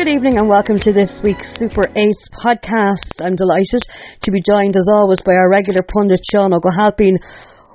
[0.00, 3.20] Good evening and welcome to this week's Super Ace podcast.
[3.22, 3.82] I'm delighted
[4.22, 7.16] to be joined as always by our regular pundit Sean Ó hAilpín.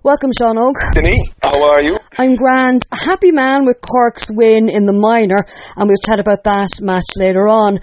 [0.02, 0.74] Welcome Sean Og.
[0.96, 2.00] Denise, how are you?
[2.18, 2.82] I'm grand.
[2.92, 5.46] A happy man with Cork's win in the minor
[5.78, 7.80] and we'll chat about that match later on.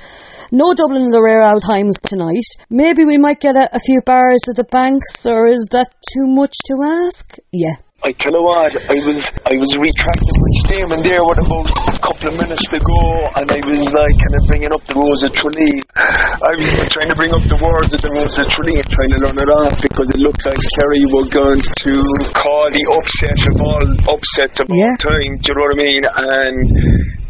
[0.50, 2.50] No Dublin in the rare old times tonight.
[2.68, 6.26] Maybe we might get a, a few bars at the banks or is that too
[6.26, 7.36] much to ask?
[7.52, 11.70] Yeah, I tell you what, I was I was retracting my statement there with about
[11.70, 12.98] a couple of minutes to go,
[13.38, 15.86] and I was like kind of bringing up the Rose of Tralee.
[15.94, 19.14] I was trying to bring up the words of the Rose of Tralee and trying
[19.14, 21.92] to learn it off because it looked like Kerry were going to
[22.34, 23.86] call the upset of all
[24.18, 24.82] upsets of Yeah.
[24.82, 25.38] all time.
[25.38, 26.02] Do you know what I mean?
[26.02, 26.58] And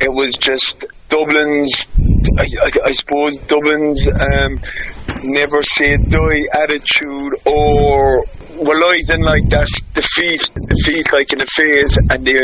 [0.00, 0.81] it was just
[1.12, 1.84] Dublin's,
[2.41, 4.56] I, I, I suppose Dublin's um,
[5.28, 8.25] never say die attitude or
[8.65, 12.41] realising like that defeat, defeat like in a phase, and they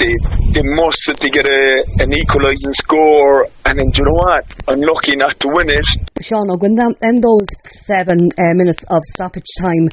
[0.00, 0.12] they
[0.54, 1.62] they must to get a,
[2.02, 4.44] an equalising score, and then do you know what?
[4.68, 5.86] Unlucky not to win it.
[6.20, 9.88] Sean Og, when them, in those seven uh, minutes of stoppage time,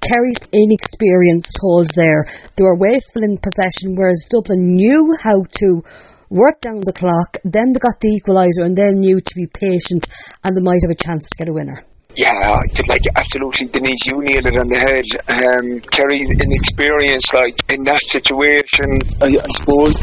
[0.00, 2.24] Kerry's inexperienced tolls there.
[2.56, 5.82] They were wasteful in possession, whereas Dublin knew how to
[6.30, 7.36] work down the clock.
[7.44, 10.08] Then they got the equaliser, and then knew to be patient,
[10.44, 11.82] and they might have a chance to get a winner.
[12.16, 15.08] Yeah, like absolutely, Denise, you nailed it on the head.
[15.32, 18.84] Um, Kerry's inexperience, like in that situation,
[19.24, 19.96] I, I suppose,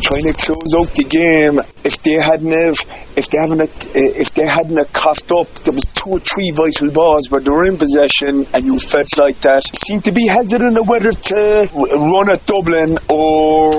[0.00, 1.60] trying to close out the game.
[1.84, 2.76] If they hadn't have,
[3.16, 3.60] if they haven't,
[3.96, 7.40] eh, if they hadn't have coughed up, there was two or three vital balls where
[7.40, 9.62] they were in possession, and you felt like that.
[9.74, 13.70] Seemed to be hesitant of whether to run at Dublin or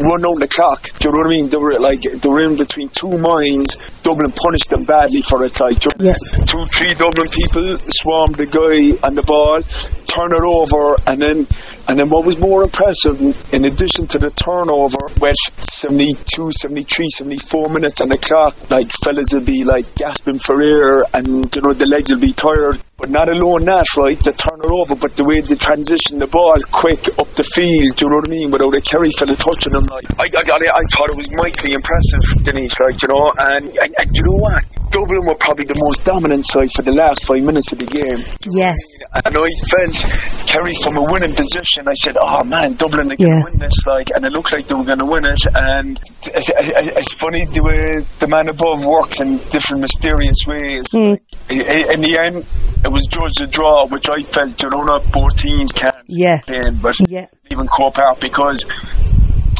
[0.00, 0.90] run on the clock.
[0.98, 1.48] Do you know what I mean?
[1.48, 3.76] They were like they were in between two minds.
[4.02, 5.58] Dublin punished them badly for it.
[5.60, 6.44] Like do you know- Yeah.
[6.46, 9.58] two, three Dublin people swarmed the guy on the ball,
[10.06, 11.46] turn it over, and then
[11.88, 13.20] and then what was more impressive,
[13.52, 19.32] in addition to the turnover, which 72, 73, 74 minutes on the clock, like fellas
[19.32, 22.80] will be like gasping for air, and you know the legs will be tired.
[22.96, 24.18] But not alone that, right?
[24.24, 27.96] To turn it over, but the way they transition the ball quick up the field,
[27.96, 28.50] do you know what I mean?
[28.50, 31.74] Without a Kerry fella touching them, like I, I, it, I thought it was mightily
[31.74, 34.64] impressive, Denise, like you know, and, and, and you know what?
[34.94, 38.22] Dublin were probably the most dominant side for the last five minutes of the game.
[38.46, 38.78] Yes.
[39.12, 41.88] And I felt Kerry from a winning position.
[41.88, 44.68] I said, "Oh man, Dublin are going to win this!" Like, and it looks like
[44.68, 45.42] they were going to win it.
[45.50, 45.98] And
[46.30, 46.48] it's,
[46.94, 50.86] it's funny the way the man above works in different mysterious ways.
[50.94, 51.18] Mm.
[51.50, 52.46] In the end,
[52.84, 56.40] it was judged a draw, which I felt, not both teams can Yeah.
[56.48, 57.26] win, but Yeah.
[57.50, 58.64] even Cope out because.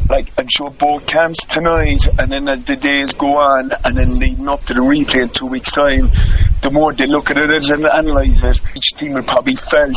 [0.08, 4.18] Like I'm sure both camps tonight, and then as the days go on, and then
[4.18, 6.08] leading up to the replay in two weeks' time,
[6.60, 9.96] the more they look at it and analyse it, each team will probably felt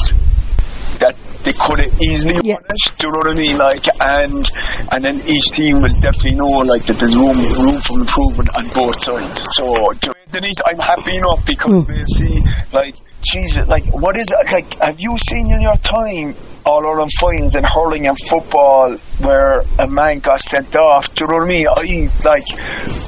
[1.00, 2.56] that they could have easily Yeah.
[2.56, 2.98] won it.
[2.98, 3.58] Do you know what I mean?
[3.58, 4.44] Like, and
[4.92, 8.68] and then each team will definitely know like that there's room room for improvement on
[8.70, 9.42] both sides.
[9.56, 9.94] So
[10.32, 11.92] Denise, I'm happy enough because hmm.
[11.92, 12.36] we see
[12.74, 12.96] like
[13.28, 14.52] Jesus, like what is it?
[14.52, 19.62] Like, have you seen in your time all Ireland finals in hurling and football where
[19.80, 21.14] a man got sent off?
[21.16, 21.68] Do you know what I mean?
[21.68, 22.48] I like,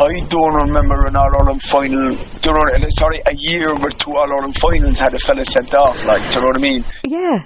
[0.02, 2.16] I don't remember an All Ireland final.
[2.16, 2.90] Do you know?
[2.90, 6.06] Sorry, a year where two All Ireland finals had a fella sent off.
[6.06, 6.84] Like, do you know what I mean?
[7.07, 7.44] Yeah.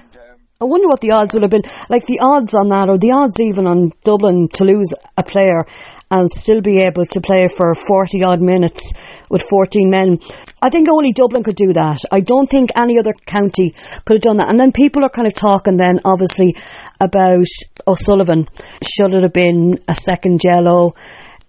[0.62, 1.64] I wonder what the odds would have been.
[1.90, 5.66] Like the odds on that, or the odds even on Dublin to lose a player
[6.14, 8.94] and still be able to play for 40 odd minutes
[9.30, 10.19] with 14 men.
[10.62, 12.00] I think only Dublin could do that.
[12.12, 13.74] I don't think any other county
[14.06, 14.50] could have done that.
[14.50, 16.56] And then people are kind of talking then, obviously,
[17.02, 17.47] about
[17.88, 18.47] O'Sullivan.
[18.84, 20.94] Should it have been a second yellow?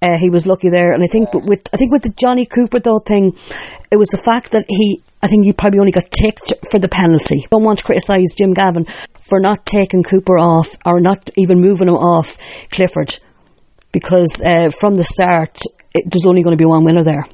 [0.00, 2.78] Uh, he was lucky there, and I think with I think with the Johnny Cooper
[2.78, 3.36] though thing,
[3.90, 6.86] it was the fact that he I think he probably only got ticked for the
[6.86, 7.46] penalty.
[7.50, 8.84] Don't want to criticise Jim Gavin
[9.14, 12.36] for not taking Cooper off or not even moving him off
[12.70, 13.16] Clifford,
[13.90, 15.56] because uh, from the start
[15.94, 17.24] it, there's only going to be one winner there.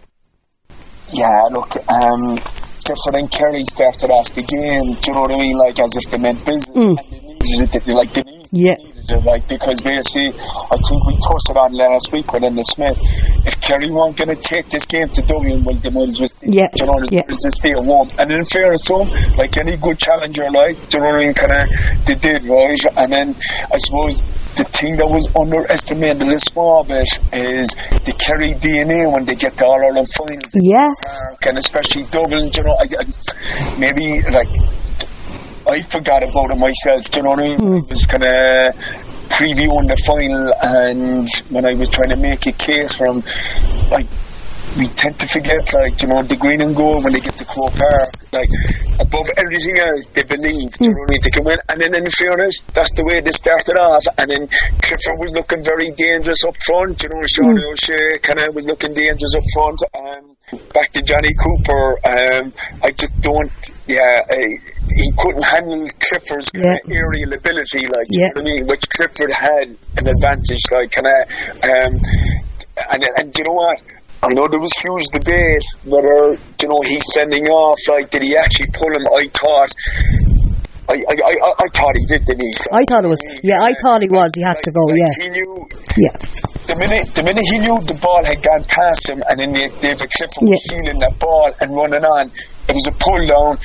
[1.12, 2.36] Yeah, look, um,
[2.86, 5.58] just so then Kerry started off the game, do you know what I mean?
[5.58, 6.68] Like, as if they meant business.
[6.70, 8.76] And they needed it, like, they needed, Yeah.
[9.18, 12.98] Like, because basically, I think we touched it on last week with Ennis Smith.
[13.46, 16.28] If Kerry weren't going to take this game to Dublin, well, they might as well
[16.28, 17.22] stay, Yeah, you know, yeah.
[17.28, 18.10] just stay at home.
[18.18, 21.32] And in fairness to them, like any good challenger, like, you know?
[21.32, 22.78] Kind of, they did, right?
[22.96, 23.28] And then,
[23.72, 24.20] I suppose,
[24.56, 27.70] the thing that was underestimated a small bit is
[28.04, 30.42] the Kerry DNA when they get to All Ireland final.
[30.54, 31.22] Yes.
[31.22, 34.48] Park and especially Dublin, you know, I, I, maybe like
[35.66, 37.10] I forgot about it myself.
[37.10, 37.60] Do you know what I mean?
[37.60, 38.74] I was kind of
[39.30, 43.22] previewing the final, and when I was trying to make a case for him,
[43.90, 44.06] like
[44.76, 47.44] we tend to forget, like you know, the green and gold when they get the
[47.44, 48.10] Croke Park.
[48.32, 48.48] like
[49.00, 50.86] above everything else, they believe, mm.
[50.86, 51.58] you know, they could win.
[51.68, 54.04] And then, in fairness, that's the way they started off.
[54.18, 54.46] And then
[54.82, 57.02] Clifford was looking very dangerous up front.
[57.02, 57.72] You know, Sean mm.
[57.72, 59.80] O'Shea kind of was looking dangerous up front.
[59.94, 60.36] Um,
[60.74, 62.44] back to Johnny Cooper, um,
[62.82, 63.50] I just don't.
[63.90, 64.36] Yeah, uh,
[64.86, 66.78] he couldn't handle Clifford's yeah.
[66.86, 68.30] aerial ability, like yeah.
[68.30, 69.66] you know what I mean, which Clifford had
[69.98, 71.18] an advantage, like kind of.
[71.66, 71.92] Um,
[72.90, 73.82] and and you know what?
[74.22, 77.78] I know there was huge debate whether you know he's sending off.
[77.88, 79.06] Like, did he actually pull him?
[79.06, 79.74] I thought.
[80.90, 82.66] I, I, I, I thought he did, Denise.
[82.72, 83.22] I thought it was.
[83.44, 84.32] Yeah, I thought he was.
[84.34, 84.86] He had like, to go.
[84.86, 85.22] Like yeah.
[85.22, 85.68] He knew.
[85.96, 86.16] Yeah.
[86.66, 90.10] The minute, the minute he knew the ball had gone past him, and then David
[90.10, 90.82] Clifford was yeah.
[90.82, 92.30] feeling that ball and running on,
[92.70, 93.58] it was a pull down.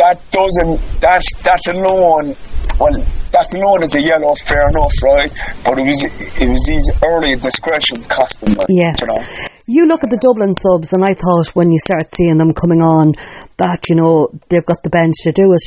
[0.00, 0.80] That doesn't.
[1.00, 2.34] That that alone.
[2.80, 3.00] Well,
[3.32, 5.32] that alone is a yellow, fair enough, right?
[5.64, 6.02] But it was
[6.40, 8.56] it was his early discretion cost him.
[8.68, 8.92] Yeah.
[9.00, 9.20] You know
[9.66, 12.82] you look at the Dublin subs, and I thought when you start seeing them coming
[12.82, 13.14] on
[13.58, 15.62] that, you know, they've got the bench to do it.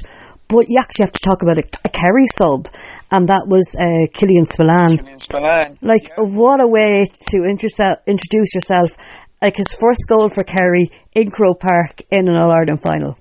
[0.48, 2.68] But you actually have to talk about a, a Kerry sub,
[3.12, 4.98] and that was uh, Killian Spillane.
[4.98, 5.78] Killian Spillane.
[5.82, 6.24] Like, yeah.
[6.24, 8.98] what a way to introduce yourself.
[9.42, 13.18] Like his first goal for Kerry in Croke Park in an All Ireland final.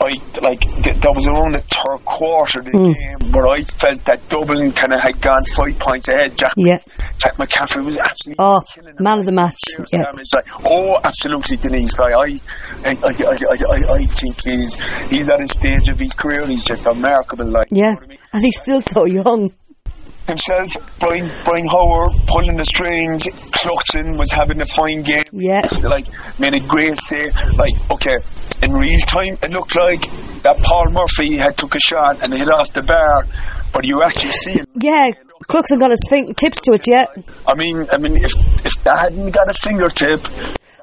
[0.00, 2.94] I like th- that was around the third quarter of the mm.
[2.96, 6.38] game where I felt that Dublin kind of had gone five points ahead.
[6.38, 6.78] Jack, yeah.
[7.18, 8.64] Jack McCaffrey was absolutely oh
[8.98, 9.60] man of the match.
[9.92, 10.08] Yeah.
[10.34, 11.98] Like, oh, absolutely, Denise.
[11.98, 12.40] Like, I,
[12.88, 14.80] I, I, I, I, think he's
[15.10, 16.46] he's at a stage of his career.
[16.46, 17.46] He's just remarkable.
[17.46, 18.18] Like, yeah, you know I mean?
[18.32, 19.50] and he's still so young
[20.26, 25.24] himself, Brian Brian Howard pulling the strings, Cluxton was having a fine game.
[25.32, 25.62] Yeah.
[25.82, 26.06] Like
[26.38, 27.34] made a great save.
[27.58, 28.16] Like, okay,
[28.62, 30.02] in real time it looked like
[30.42, 33.26] that Paul Murphy had took a shot and hit off the bar.
[33.72, 34.68] But you actually see it.
[34.80, 35.10] Yeah.
[35.48, 37.06] Cluxton got his fin- tips to it, yeah.
[37.46, 38.32] I mean, I mean, if
[38.66, 40.20] if that hadn't got a fingertip,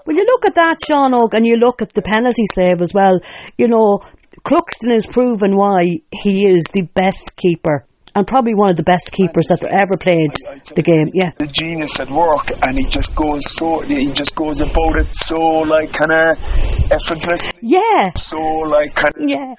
[0.06, 2.94] well, you look at that, Sean Og, and you look at the penalty save as
[2.94, 3.20] well.
[3.58, 4.00] You know,
[4.44, 7.86] Cluxton has proven why he is the best keeper
[8.18, 10.34] and probably one of the best keepers that ever played
[10.74, 11.12] the game.
[11.14, 15.14] Yeah, the genius at work, and he just goes so he just goes about it
[15.14, 17.54] so like kind of uh, effortless.
[17.62, 19.54] Yeah, so like kind of yeah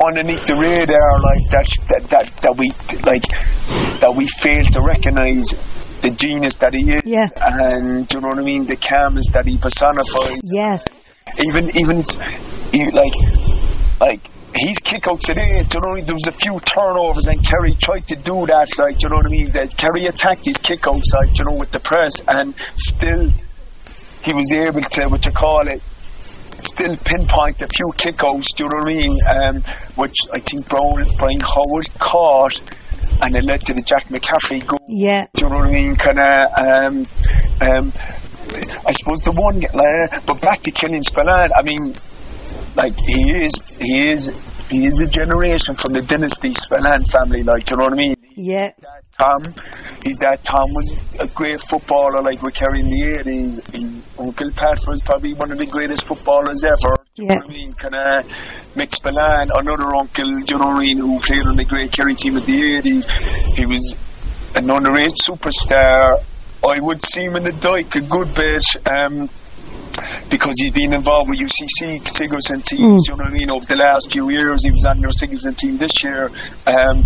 [0.00, 2.72] underneath the radar, like that that that that we
[3.04, 3.28] like
[4.00, 5.52] that we fail to recognise
[6.00, 7.02] the genius that he is.
[7.04, 7.28] Yeah.
[7.36, 8.64] And do you know what I mean?
[8.64, 10.40] The calmness that he personifies.
[10.42, 11.12] Yes.
[11.44, 12.02] Even even
[12.94, 13.12] like
[14.00, 18.06] like his kick out today, you know, there was a few turnovers and Kerry tried
[18.08, 19.50] to do that, like, you know what I mean?
[19.52, 23.30] That Kerry attacked his kick outs, like, you know, with the press and still
[24.24, 28.64] he was able to, what you call it, still pinpoint a few kick outs, do
[28.64, 29.18] you know what I mean?
[29.28, 29.62] Um,
[29.96, 32.60] which I think Brown, Brian Howard caught
[33.22, 34.80] and it led to the Jack McCaffrey goal.
[34.88, 35.26] Yeah.
[35.34, 35.96] Do you know what I mean?
[35.96, 36.96] Kind of, um,
[37.60, 37.92] um,
[38.86, 41.94] I suppose the one, uh, but back to Killian Spillane, I mean,
[42.78, 47.42] like he is, he is, he is a generation from the dynasty Spillane family.
[47.42, 48.14] Like, you know what I mean?
[48.36, 48.70] Yeah.
[48.80, 49.42] Dad Tom,
[50.04, 52.22] his dad Tom was a great footballer.
[52.22, 53.58] Like we're carrying the eighties.
[54.16, 56.96] Uncle Pat was probably one of the greatest footballers ever.
[57.16, 57.22] Yeah.
[57.22, 57.72] You know what I mean?
[57.72, 58.26] Kind of
[58.76, 62.14] Mick Spillane, another uncle, you know what I mean, who played on the great Kerry
[62.14, 63.06] team of the eighties.
[63.56, 63.96] He was
[64.54, 66.22] an underage superstar.
[66.62, 68.64] I would see him in the dike a good bit.
[68.86, 69.28] Um,
[70.30, 73.08] because he's been involved with UCC Sigerson teams, mm.
[73.08, 74.64] you know what I mean, over the last few years.
[74.64, 76.30] He was on their Sigerson team this year.
[76.66, 77.04] Um,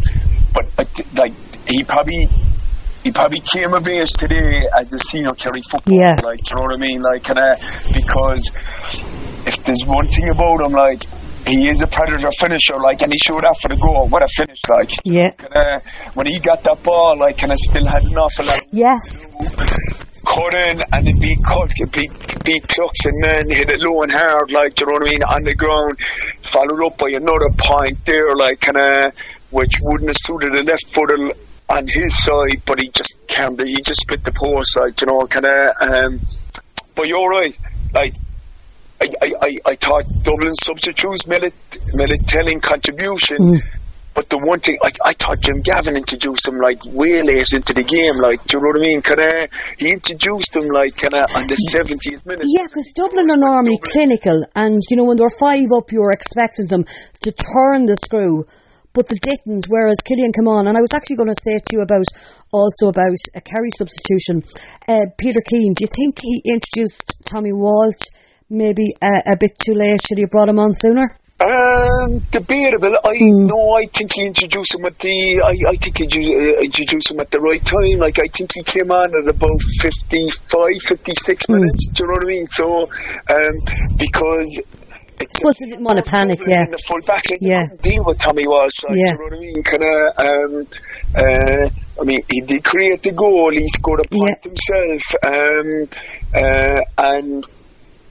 [0.53, 0.85] but uh,
[1.17, 1.33] like
[1.67, 2.29] he probably
[3.03, 5.95] he probably came of age today as a senior Kerry football.
[5.95, 6.17] Yeah.
[6.23, 7.01] Like you know what I mean?
[7.01, 7.57] Like kinda
[7.95, 8.51] because
[9.47, 11.05] if there's one thing about him like
[11.47, 14.07] he is a predator finisher, like, and he showed up for the goal.
[14.09, 14.91] What a finish, like.
[15.05, 15.31] Yeah.
[15.31, 15.83] Kinda,
[16.15, 18.63] when he got that ball, like, kind of still had an awful lot.
[18.71, 24.13] Yes cut in and then be cut, be clutch and then hit it low and
[24.13, 25.99] hard, like, you know what I mean, on the ground,
[26.43, 29.15] followed up by another point there, like, kind of,
[29.51, 31.35] which wouldn't have suited the left footer
[31.69, 35.27] on his side, but he just can't, he just split the post, like, you know,
[35.27, 36.21] kind of, um,
[36.95, 37.57] but you're right,
[37.95, 38.15] like,
[39.01, 41.55] I, I, I, I thought Dublin substitutes made it,
[41.95, 43.39] made telling contribution.
[43.39, 43.79] Mm
[44.15, 47.73] but the one thing, I, I thought Jim Gavin introduced him like way late into
[47.73, 49.01] the game, like, do you know what I mean?
[49.01, 52.45] Kinda, he introduced him like kinda on the 70th minute.
[52.45, 56.13] Yeah, because Dublin are normally clinical, and you know, when they're five up, you were
[56.13, 56.85] expecting them
[57.25, 58.45] to turn the screw,
[58.93, 61.71] but they didn't, whereas Killian come on, and I was actually going to say to
[61.77, 62.05] you about,
[62.53, 64.45] also about a Kerry substitution.
[64.87, 68.13] Uh, Peter Keane, do you think he introduced Tommy Walsh
[68.51, 70.05] maybe a, a bit too late?
[70.05, 71.17] Should he have brought him on sooner?
[71.43, 72.95] Um, debatable.
[73.03, 73.49] I mm.
[73.51, 75.43] no, I think he introduced him at the.
[75.43, 77.99] I, I think he uh, introduced him at the right time.
[77.99, 80.39] Like I think he came on at about 55,
[80.87, 81.55] 56 mm.
[81.55, 81.89] minutes.
[81.89, 82.47] Do you know what I mean?
[82.47, 83.55] So, um,
[83.99, 84.51] because
[85.23, 86.67] I suppose they didn't want to panic, yeah.
[86.67, 87.67] The full back Yeah.
[87.81, 89.13] deal with Tommy was, Like, Yeah.
[89.13, 89.63] You know what I mean?
[89.63, 89.99] Kind of.
[90.19, 90.67] Um,
[91.15, 93.51] uh, I mean, he did create the goal.
[93.53, 94.51] He scored a point Yeah.
[94.51, 95.89] himself, um,
[96.35, 97.45] uh, and.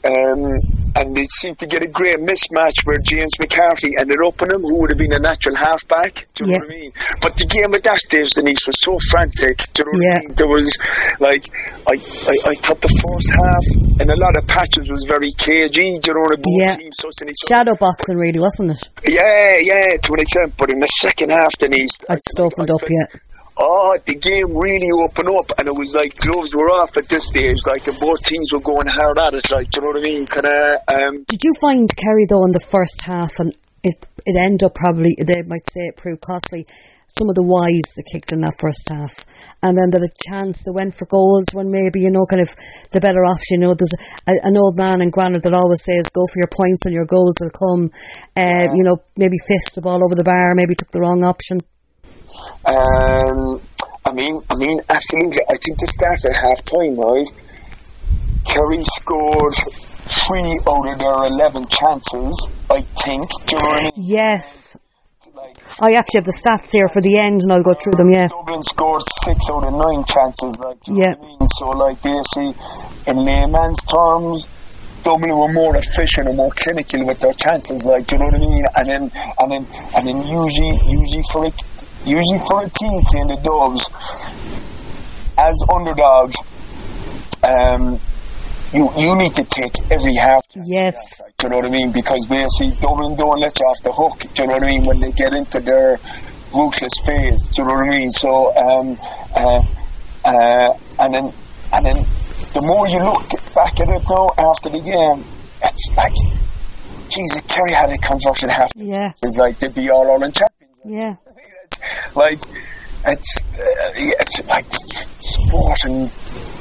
[0.04, 0.50] Um,
[0.98, 4.62] and they seemed to get a great mismatch where James McCarthy ended up on him,
[4.62, 6.28] who would have been a natural halfback.
[6.36, 6.92] Do you know what I mean?
[7.22, 9.56] But the game at that stage, Denise, was so frantic.
[9.72, 10.18] Do you know what Yeah.
[10.18, 10.36] I mean?
[10.36, 10.68] There was,
[11.22, 11.46] like,
[11.88, 13.66] I, I, I thought the first half
[14.04, 15.96] and a lot of patches was very cagey.
[16.02, 16.60] Do you know what I mean?
[16.60, 16.76] Yeah.
[16.76, 17.32] Teams other.
[17.48, 18.82] Shadow boxing, really, wasn't it?
[19.08, 20.58] Yeah, yeah, to an extent.
[20.58, 23.20] But in the second half, Denise, I'd just opened I up, felt- yeah.
[23.58, 27.28] Oh, the game really opened up, and it was like gloves were off at this
[27.28, 27.58] stage.
[27.66, 29.52] Like, and both teams were going hard at it.
[29.52, 30.26] Like, do you know what I mean?
[30.26, 30.80] Kind of.
[30.88, 33.54] Um, Did you find Kerry though in the first half, and
[33.84, 36.66] it it ended up probably they might say it proved costly.
[37.12, 39.28] Some of the wise that kicked in that first half,
[39.62, 42.56] and then the chance they went for goals when maybe you know kind of
[42.96, 43.60] the better option.
[43.60, 43.92] You know, there's
[44.32, 47.06] a, an old man in Granada that always says, "Go for your points and your
[47.06, 47.92] goals will come."
[48.32, 51.60] Uh, You know, maybe fist the ball over the bar, maybe took the wrong option.
[52.66, 53.62] Um,
[54.06, 55.42] I mean, I mean, absolutely.
[55.50, 57.30] I think the start at half time, right?
[58.46, 62.48] Kerry scored three out of their eleven chances.
[62.70, 63.30] I think.
[63.48, 63.92] Do you know what I mean?
[63.96, 64.78] Yes,
[65.36, 68.10] Like, I actually have the stats here for the end, and I'll go through them.
[68.12, 70.60] Yeah, Dublin scored six out of nine chances.
[70.60, 71.14] Like, do you Yeah.
[71.14, 71.48] know what I mean?
[71.50, 72.54] So, like, basically,
[73.08, 74.48] in layman's terms.
[75.04, 78.36] Dublin were more efficient and more clinical with their chances, like do you know what
[78.36, 78.66] I mean?
[78.76, 79.68] And then, and then,
[79.98, 81.52] and then, usually, usually for a,
[82.06, 83.88] usually for a team playing the Dubs
[85.38, 86.36] as underdogs,
[87.44, 88.00] um,
[88.74, 90.46] you you need to take every half.
[90.56, 91.22] Yes.
[91.26, 91.92] you Do you know what I mean?
[91.92, 94.20] Because basically, Dublin don't let you off the hook.
[94.34, 94.86] Do you know what I mean?
[94.86, 96.00] When they get into their
[96.54, 97.50] ruthless phase.
[97.50, 98.10] Do you know what I mean?
[98.12, 98.98] So, um,
[99.36, 99.64] uh,
[100.26, 101.34] uh, and then,
[101.74, 101.96] and then,
[102.54, 105.24] the more you look back at it now after the game,
[105.64, 106.14] it's like,
[107.10, 108.72] geez, if Kerry had a converted half.
[108.76, 110.82] yeah, It's like they'd be all Ireland champions.
[110.86, 111.16] yeah.
[112.16, 112.40] Like
[113.06, 116.10] it's uh, it's like sport and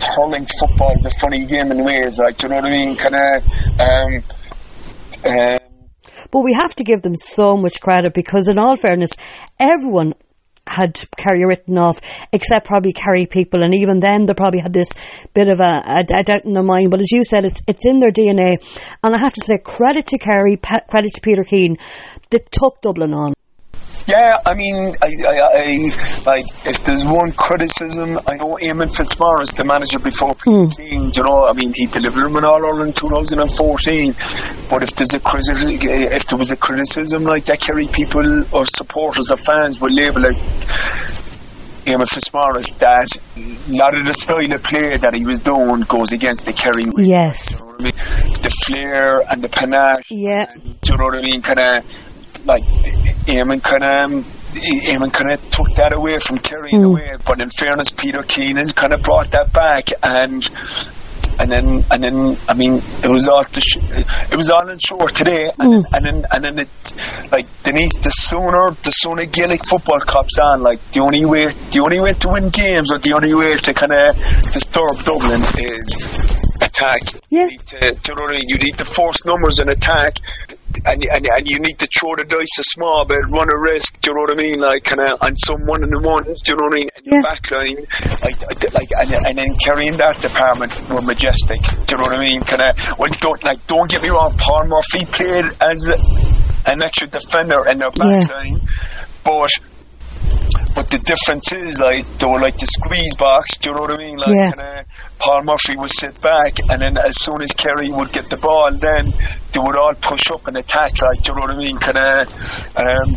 [0.02, 2.18] hurling football is a funny game in ways.
[2.18, 2.96] Like, do you know what I mean?
[2.96, 3.80] Kind of.
[3.80, 4.22] Um,
[5.28, 5.58] um,
[6.30, 9.16] But we have to give them so much credit because, in all fairness,
[9.58, 10.14] everyone
[10.66, 12.00] had Kerry written off,
[12.32, 14.94] except probably Kerry people, and even then they probably had this
[15.34, 16.90] bit of a, a, a doubt in their mind.
[16.90, 18.56] But as you said, it's it's in their DNA,
[19.02, 21.76] and I have to say credit to Kerry, pe- credit to Peter Keane,
[22.30, 23.34] that took Dublin on.
[24.06, 29.52] Yeah, I mean, I, I, I like if there's one criticism, I know Eamon Fitzmaurice,
[29.52, 31.10] the manager before Peter Keane, hmm.
[31.14, 34.14] you know, I mean, he delivered him in All Ireland 2014.
[34.68, 38.64] But if there's a criticism, if there was a criticism like that, Kerry people or
[38.64, 40.36] supporters or fans would label it
[41.84, 46.12] Eamon Fitzmaurice that a lot of the style of play that he was doing goes
[46.12, 47.04] against the Kerry way.
[47.08, 47.92] Yes, You know what I mean?
[48.42, 50.10] The flair and the panache.
[50.10, 51.42] yeah, Do you know what I mean?
[51.42, 52.62] Kind of like
[53.26, 53.90] Eamon kind of.
[53.90, 57.92] Um, Eamon kind of took that away from Kerry in a way, but in fairness,
[57.92, 60.42] Peter Keane has kind of brought that back, and
[61.38, 63.78] and then and then I mean it was all to sh-
[64.30, 65.92] it was all in short today, and, hmm.
[65.92, 70.38] then, and then and then it like Denise, the sooner the sooner Gaelic football cops
[70.38, 73.54] on, like the only way the only way to win games or the only way
[73.54, 74.16] to kind of
[74.52, 77.02] disturb Dublin is attack.
[77.30, 77.44] Yeah.
[77.44, 78.48] You need to, do you know what I mean?
[78.48, 80.18] You need to force numbers and attack.
[80.86, 84.00] And, and, and you need to throw the dice a small bit, run a risk,
[84.00, 84.58] do you know what I mean?
[84.60, 86.88] Like, kind of on some one and one, do you know what I mean?
[86.96, 87.26] And your Yeah.
[87.26, 87.78] back line,
[88.22, 88.38] like,
[88.72, 92.40] like and, and then carrying that department were majestic, do you know what I mean?
[92.46, 95.84] Kind of, well, don't, like, don't get me wrong, Paul Murphy played as
[96.70, 98.36] an extra defender in their back Yeah.
[98.38, 98.56] line,
[99.26, 99.50] but
[100.74, 103.56] but the difference is like they were like the squeeze box.
[103.58, 104.16] Do you know what I mean?
[104.16, 104.50] Like Yeah.
[104.52, 104.84] kinda,
[105.18, 108.68] Paul Murphy would sit back, and then as soon as Kerry would get the ball,
[108.72, 109.06] then
[109.52, 110.92] they would all push up and attack.
[111.02, 111.78] Like do you know what I mean?
[111.78, 112.28] Kind of.
[112.76, 113.08] Um,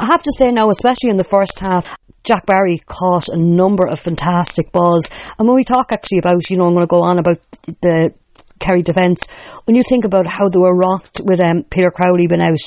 [0.00, 3.86] I have to say now, especially in the first half, Jack Barry caught a number
[3.86, 5.10] of fantastic balls.
[5.38, 7.38] And when we talk actually about, you know, I'm going to go on about
[7.80, 8.14] the
[8.60, 9.28] Kerry defence,
[9.64, 12.60] when you think about how they were rocked with um, Peter Crowley being out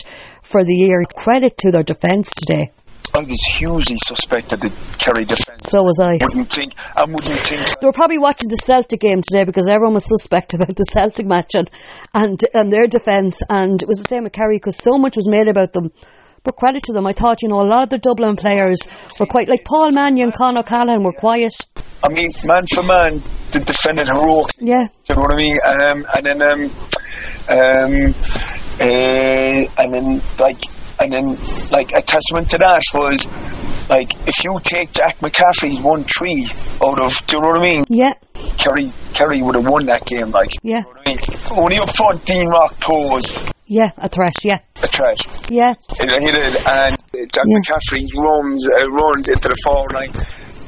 [0.44, 2.70] for the year, credit to their defence today.
[3.16, 4.70] I was hugely suspected the
[5.00, 5.70] Kerry defence.
[5.70, 6.18] So was I.
[6.20, 6.74] Wouldn't think.
[6.98, 7.80] I wouldn't think.
[7.80, 11.26] They were probably watching the Celtic game today because everyone was suspect about the Celtic
[11.26, 11.70] match and,
[12.14, 13.42] and, and their defence.
[13.48, 15.92] And it was the same with Kerry because so much was made about them.
[16.44, 18.86] But credit to them, I thought, you know, a lot of the Dublin players
[19.18, 21.54] were quite, like Paul Mannion and Con O'Callaghan were quiet.
[22.04, 24.48] I mean, man for man, the defended heroic.
[24.60, 24.88] Yeah.
[25.08, 25.58] Do you know what I mean?
[25.66, 26.64] Um, and then, um,
[27.48, 28.14] um,
[28.82, 30.60] uh, and then, like,
[31.06, 31.38] and then,
[31.72, 33.26] like, a testament to that was,
[33.90, 36.46] like, if you take Jack McCaffrey's one three
[36.84, 37.86] out of, do you know what I mean?
[37.90, 38.14] Yeah.
[38.58, 40.52] Kerry, Kerry would have won that game, like.
[40.64, 40.78] Yeah.
[40.78, 41.20] You know what I mean?
[41.64, 43.32] Only up front, Dean Rock posed.
[43.68, 44.34] Yeah, a threat.
[44.44, 45.18] Yeah, a threat.
[45.50, 46.98] yeah, And he did, and
[47.32, 47.60] Jack Yeah.
[47.60, 50.12] McCaffrey runs uh, runs into the forward line.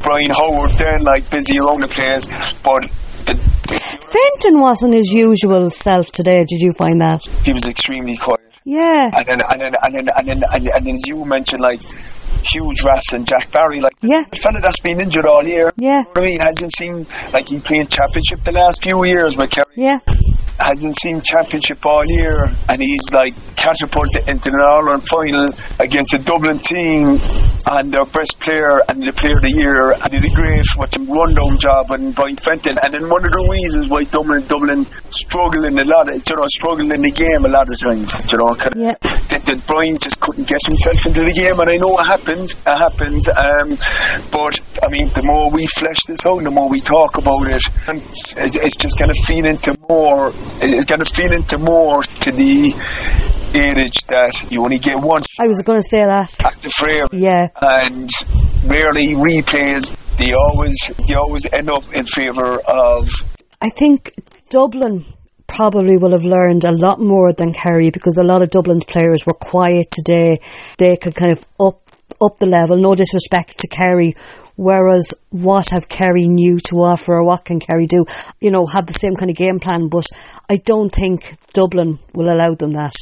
[0.01, 2.25] Brian Howard then like busy around the place,
[2.63, 2.89] but
[3.27, 6.43] Fenton wasn't his usual self today.
[6.47, 7.21] Did you find that?
[7.43, 8.41] he was extremely quiet.
[8.63, 11.61] Yeah, And then and then and then and then and, and then as you mentioned,
[11.61, 11.81] like
[12.43, 14.23] huge raps and Jack Barry, like Yeah.
[14.29, 15.71] the fella that's been injured all year.
[15.77, 15.99] Yeah.
[15.99, 19.37] You know what I mean, hasn't seen like he playing championship the last few years
[19.37, 19.65] with Kerry.
[19.75, 19.99] yeah,
[20.59, 25.45] hasn't seen championship all year, and he's like catapulted into an All Ireland final
[25.79, 27.17] against a Dublin team
[27.69, 31.07] and their best player and the player of the year, and did a great fucking
[31.09, 32.77] rundown job on Brian Fenton.
[32.81, 36.35] And then one of the reasons why Dublin Dublin struggle in a lot, of, you
[36.35, 38.95] know, struggle in the game a lot of times, you know, Yeah.
[39.01, 42.53] that, that Brian just couldn't get himself into the game, and I know it happens,
[42.53, 43.27] it happens.
[43.27, 43.75] Um,
[44.31, 47.63] but I mean, the more we flesh this out, the more we talk about it,
[47.87, 50.31] and it's, it's just going to feed into more.
[50.61, 52.71] It's going to feed into more to the
[53.55, 56.33] adage that you only get one I was going to say that.
[56.45, 58.09] at the frame, Yeah, and
[58.65, 59.95] rarely replays.
[60.17, 60.75] They always
[61.07, 63.09] they always end up in favour of
[63.61, 64.13] I think
[64.49, 65.03] Dublin
[65.47, 69.25] probably will have learned a lot more than Kerry because a lot of Dublin's players
[69.25, 70.39] were quiet today.
[70.77, 71.81] They could kind of up
[72.21, 72.77] up the level.
[72.77, 74.13] No disrespect to Kerry.
[74.55, 78.05] Whereas what have Kerry new to offer or what can Kerry do?
[78.41, 80.07] You know, have the same kind of game plan, but
[80.49, 82.95] I don't think Dublin will allow them that.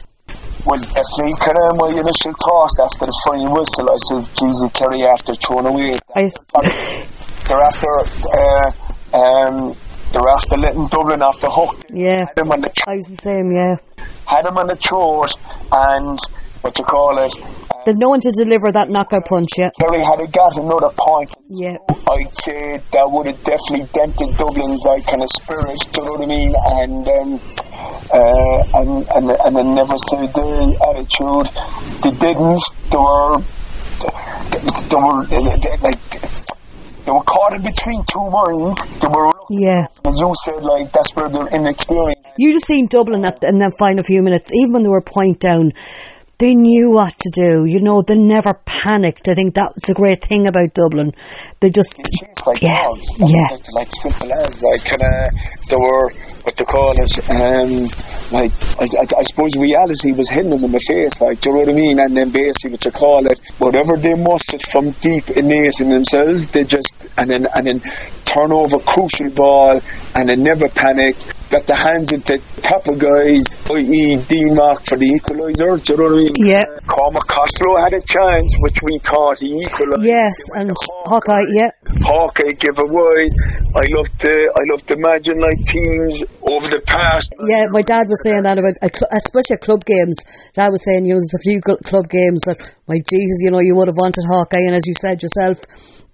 [0.65, 5.03] Well, definitely, kind of my initial thoughts after the final whistle, I said, Jesus, Kerry
[5.03, 5.93] after thrown away.
[7.45, 7.93] They're after,
[8.33, 8.71] uh,
[9.13, 9.75] um,
[10.11, 11.77] they're after letting Dublin off the hook.
[11.93, 13.77] yeah, Had him on the, I was the same, yeah.
[14.25, 15.29] had him on the throat,
[15.71, 16.17] and
[16.61, 17.31] what you call it,
[17.69, 19.75] uh, There's no one to deliver that knockout punch yet.
[19.79, 21.29] Kerry had a got another point.
[21.47, 21.77] Yeah,
[22.09, 26.13] I'd say that would have definitely dented Dublin's like kind of spirit, do you know
[26.17, 26.53] what I mean?
[26.81, 27.39] And um,
[28.13, 30.49] uh, and and and then never say the
[30.89, 31.47] attitude.
[32.01, 32.63] They didn't.
[32.91, 33.39] They were
[34.51, 36.01] they, they were they, they, like
[37.05, 38.81] they were caught in between two minds.
[38.99, 39.87] They were yeah.
[40.05, 42.21] as you said, like that's where they're inexperienced.
[42.37, 45.01] You just seen Dublin at the, in the final few minutes, even when they were
[45.01, 45.71] point down,
[46.37, 47.65] they knew what to do.
[47.65, 49.29] You know, they never panicked.
[49.29, 51.13] I think that's a great thing about Dublin.
[51.59, 51.97] They just,
[52.45, 53.07] like Yeah, dogs.
[53.19, 53.47] Yeah.
[53.51, 56.11] Like, like simple as like kind of they were
[56.45, 57.29] what they call it.
[57.29, 57.83] Um,
[58.31, 61.19] like I, I, I suppose reality was hitting them in the face.
[61.21, 61.99] Like do you know what I mean?
[61.99, 66.51] And then basically what you call it, whatever they mustered from deep innate in themselves,
[66.51, 67.81] they just and then and then
[68.25, 69.81] turn over crucial ball
[70.15, 71.15] and then never panic.
[71.49, 74.17] Got the hands into top of guys, i.e.
[74.27, 75.77] Dean Mark for the equaliser.
[75.77, 76.33] Do you know what I mean?
[76.41, 76.65] Yeah.
[76.89, 80.01] Cormac Costello had a chance, which we thought he equalised.
[80.03, 80.73] yes, and
[81.05, 81.69] Hawkeye, yeah,
[82.01, 83.29] Hawkeye give away.
[83.77, 87.29] I love to I love to imagine like teams over the past.
[87.47, 87.67] yeah.
[87.69, 90.17] My dad was saying that about, a cl- especially club games.
[90.53, 92.57] Dad was saying, you know, there's a few cl- club games that,
[92.89, 95.61] my Jesus, you know, you would have wanted Hawkeye, and as you said yourself,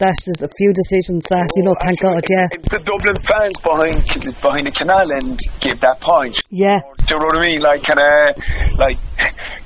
[0.02, 4.02] that is a few decisions that, you know, thank God, yeah, the Dublin fans behind
[4.42, 6.42] behind the canal and gave that point.
[6.50, 7.62] yeah, Do you know what I mean?
[7.62, 8.34] Like kind of
[8.82, 8.98] like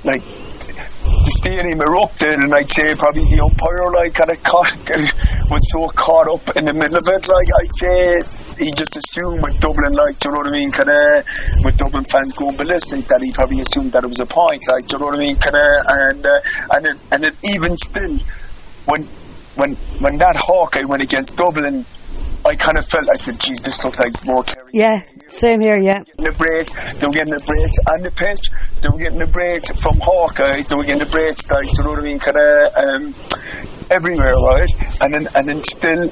[0.03, 4.75] like the stadium erupted, and I'd say probably the umpire like kind of caught
[5.47, 7.23] was so caught up in the middle of it.
[7.31, 7.95] Like I'd say
[8.59, 10.71] he just assumed with Dublin, like do you know what I mean?
[10.75, 11.23] Kind of
[11.63, 14.67] with Dublin fans going ballistic, that he probably assumed that it was a point.
[14.67, 15.39] Like do you know what I mean?
[15.39, 18.19] Kind of and uh, and then, and then even still,
[18.83, 19.07] when
[19.55, 21.85] when when that Hawkeye went against Dublin.
[22.47, 25.79] I kind of felt I said, "Geez, this looks like more Kerry yeah, same here,
[25.79, 29.25] yeah, the breaks, they were getting the breaks on the pitch, they were getting the
[29.25, 32.35] breaks from Hawkeye, they were getting the breaks, like, you know what I mean, kind
[32.35, 33.15] of um,
[33.89, 34.67] everywhere, right?
[34.99, 36.11] And then, and then still,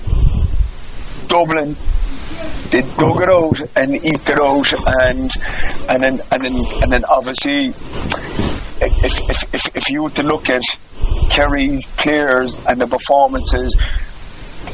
[1.27, 1.75] Dublin,
[2.73, 5.31] they dug it out and eat it out, and
[5.89, 7.67] and then and then and then obviously,
[8.81, 10.63] if if if, if you were to look at
[11.29, 13.77] Kerry's players and the performances.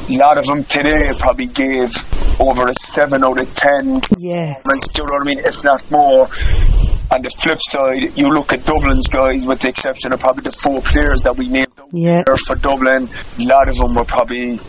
[0.07, 1.93] A lot of them today probably gave
[2.39, 5.39] over a 7 out of 10 yeah, do you know what I mean?
[5.39, 6.27] If not more.
[7.11, 10.51] On the flip side, you look at Dublin's guys, with the exception of probably the
[10.51, 14.59] four players that we named yeah, for Dublin, a lot of them were probably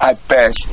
[0.00, 0.68] at best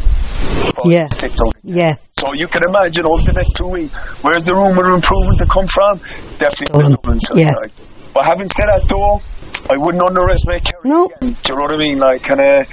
[0.85, 1.07] Yeah.
[1.07, 1.95] six out of yeah.
[2.11, 5.45] so you can imagine over the next two weeks, where's the room of improvement to
[5.45, 5.97] come from?
[6.39, 6.91] Definitely Dublin.
[6.91, 7.19] Dublin.
[7.35, 7.53] Yeah.
[7.55, 7.71] Like.
[8.13, 9.21] But having said that though,
[9.69, 10.89] I wouldn't underestimate Kerry.
[10.89, 11.05] No.
[11.05, 11.35] again.
[11.43, 11.99] Do you know what I mean?
[11.99, 12.67] Like, kind of,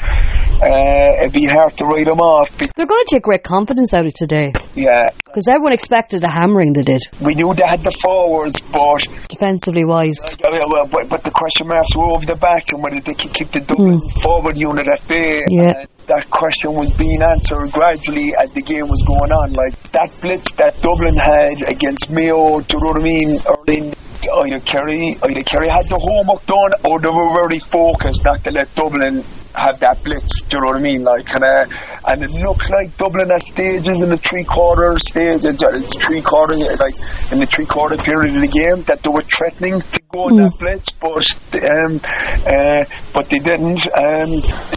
[0.62, 2.56] uh, it'd be hard to write them off.
[2.58, 6.72] They're going to take great confidence out of today yeah, because everyone expected a hammering
[6.72, 10.36] they did, we knew they had the forwards, but defensively wise.
[10.40, 13.14] Yeah, well, well, but, but the question marks were over the back and whether they
[13.14, 15.40] could keep the Dublin forward unit at bay.
[15.48, 15.80] Yeah.
[15.80, 19.52] And that question was being answered gradually as the game was going on.
[19.52, 23.38] Like that blitz that Dublin had against Mayo, do you know what I mean?
[23.46, 23.92] Early
[24.26, 28.24] either uh, Kerry, uh, either Kerry had the homework done, or they were very focused
[28.24, 29.22] not to let Dublin
[29.58, 30.40] have that blitz.
[30.42, 31.04] Do you know what I mean?
[31.04, 31.66] Like, and, uh,
[32.06, 36.54] and it looks like Dublin has stages in the three quarter stage, it's three quarter,
[36.56, 36.94] like
[37.32, 40.38] in the three quarter period of the game that they were threatening to go mm.
[40.38, 41.26] that blitz, but
[41.70, 42.00] um,
[42.46, 43.86] uh, but they didn't.
[43.88, 44.30] Um,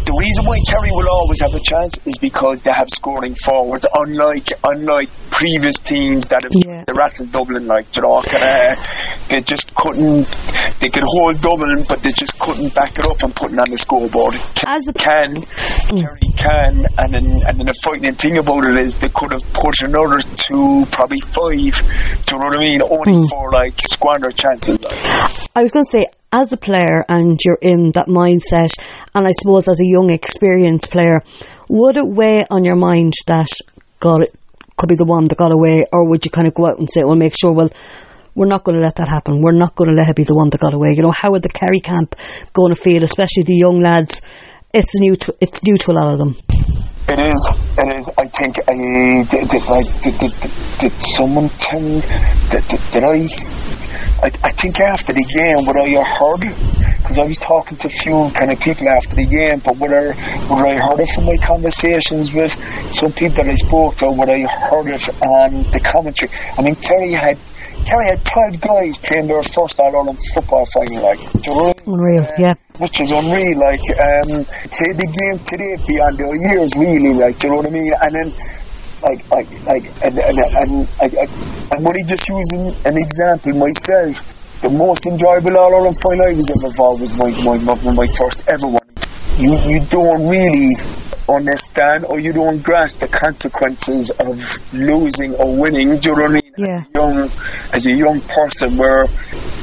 [0.03, 3.85] the reason why Kerry will always have a chance is because they have scoring forwards,
[3.95, 6.83] unlike unlike previous teams that have yeah.
[6.83, 8.75] the rattled Dublin like you know, and, uh,
[9.29, 10.27] they just couldn't.
[10.79, 13.69] They could hold Dublin, but they just couldn't back it up and put it on
[13.69, 14.35] the scoreboard.
[14.71, 15.36] As a can.
[15.36, 19.43] Kerry can, and then and then the frightening thing about it is they could have
[19.51, 21.75] put another two, probably five.
[22.25, 22.81] Do you know what I mean?
[22.81, 23.29] Only mm.
[23.29, 24.79] for like squander chances.
[25.53, 28.79] I was going to say, as a player and you're in that mindset,
[29.13, 31.21] and I suppose as a young, experienced player,
[31.67, 33.49] would it weigh on your mind that
[33.99, 34.34] God it
[34.77, 36.89] could be the one that got away, or would you kind of go out and
[36.89, 37.69] say, "Well, make sure, well,
[38.36, 39.41] we're not going to let that happen.
[39.41, 41.31] We're not going to let it be the one that got away." You know, how
[41.31, 42.15] would the Kerry camp
[42.53, 44.21] going to feel, especially the young lads?
[44.73, 46.36] It's new to it's new to a lot of them.
[47.10, 47.49] It is.
[47.77, 48.10] It is.
[48.17, 48.57] I think.
[48.69, 49.63] I did, did,
[50.01, 50.31] did, did,
[50.79, 51.81] did someone tell?
[51.81, 53.27] Did, did, did I?
[54.23, 56.39] I, I think after the game, what I heard,
[57.01, 59.91] because I was talking to a few kind of people after the game, but what
[59.91, 60.13] I,
[60.47, 62.53] what I heard from my conversations with
[62.93, 66.31] some people that I spoke to, what I heard it on the commentary.
[66.57, 67.38] I mean, Terry had
[67.85, 71.19] Kerry had 12 guys playing their first All Ireland football final, like.
[71.87, 72.53] Unreal, uh, yeah.
[72.77, 73.81] Which is unreal, like.
[73.97, 77.69] Um, play the game today beyond their years, really, like, do you know what I
[77.69, 77.91] mean?
[78.01, 78.33] And then
[79.01, 81.29] like like like and and and, and,
[81.71, 86.33] and when he just using an example myself the most enjoyable all Ireland final I
[86.33, 88.90] was ever involved with my, my, my, my first ever one
[89.41, 90.73] you you don't really
[91.27, 96.32] understand or you don't grasp the consequences of losing or winning do you know what
[96.32, 96.84] I mean yeah.
[96.84, 97.30] as, a young,
[97.73, 99.08] as a young person where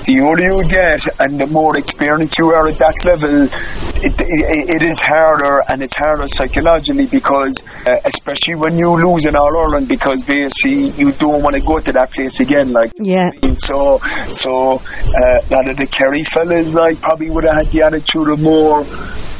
[0.05, 4.71] the older you get and the more experience you are at that level, it, it,
[4.77, 9.55] it is harder and it's harder psychologically because, uh, especially when you lose in All
[9.59, 12.73] Ireland, because basically you don't want to go to that place again.
[12.73, 13.33] Like, yeah.
[13.59, 13.99] So,
[14.33, 18.29] so uh, a lot of the Kerry fellas like probably would have had the attitude
[18.29, 18.87] of more,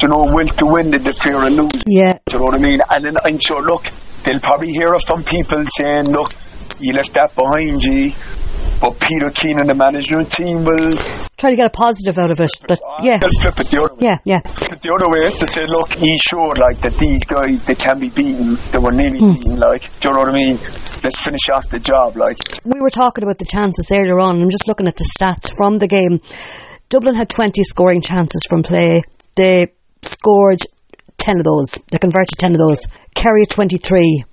[0.03, 1.83] you know, will to win the fear of losing.
[1.87, 2.19] Yeah.
[2.27, 2.81] Do you know what I mean?
[2.89, 3.85] And then I'm sure, look,
[4.25, 6.33] they'll probably hear of some people saying, look,
[6.81, 8.13] you left that behind you
[8.81, 10.97] but Peter Keane and the management team will
[11.37, 12.51] try to get a positive out of it.
[12.67, 14.01] But yeah, they'll flip it the other way.
[14.01, 14.41] Yeah, yeah.
[14.41, 17.99] Flip the other way to say, look, he showed like that these guys they can
[17.99, 18.57] be beaten.
[18.71, 19.35] They were nearly mm.
[19.35, 19.59] beaten.
[19.59, 20.59] Like, do you know what I mean?
[21.03, 22.17] Let's finish off the job.
[22.17, 24.43] Like we were talking about the chances earlier on.
[24.43, 26.21] I'm just looking at the stats from the game.
[26.89, 29.03] Dublin had 20 scoring chances from play.
[29.35, 30.61] They scored
[31.19, 31.73] 10 of those.
[31.91, 32.87] They converted 10 of those.
[33.15, 34.25] Kerry 23.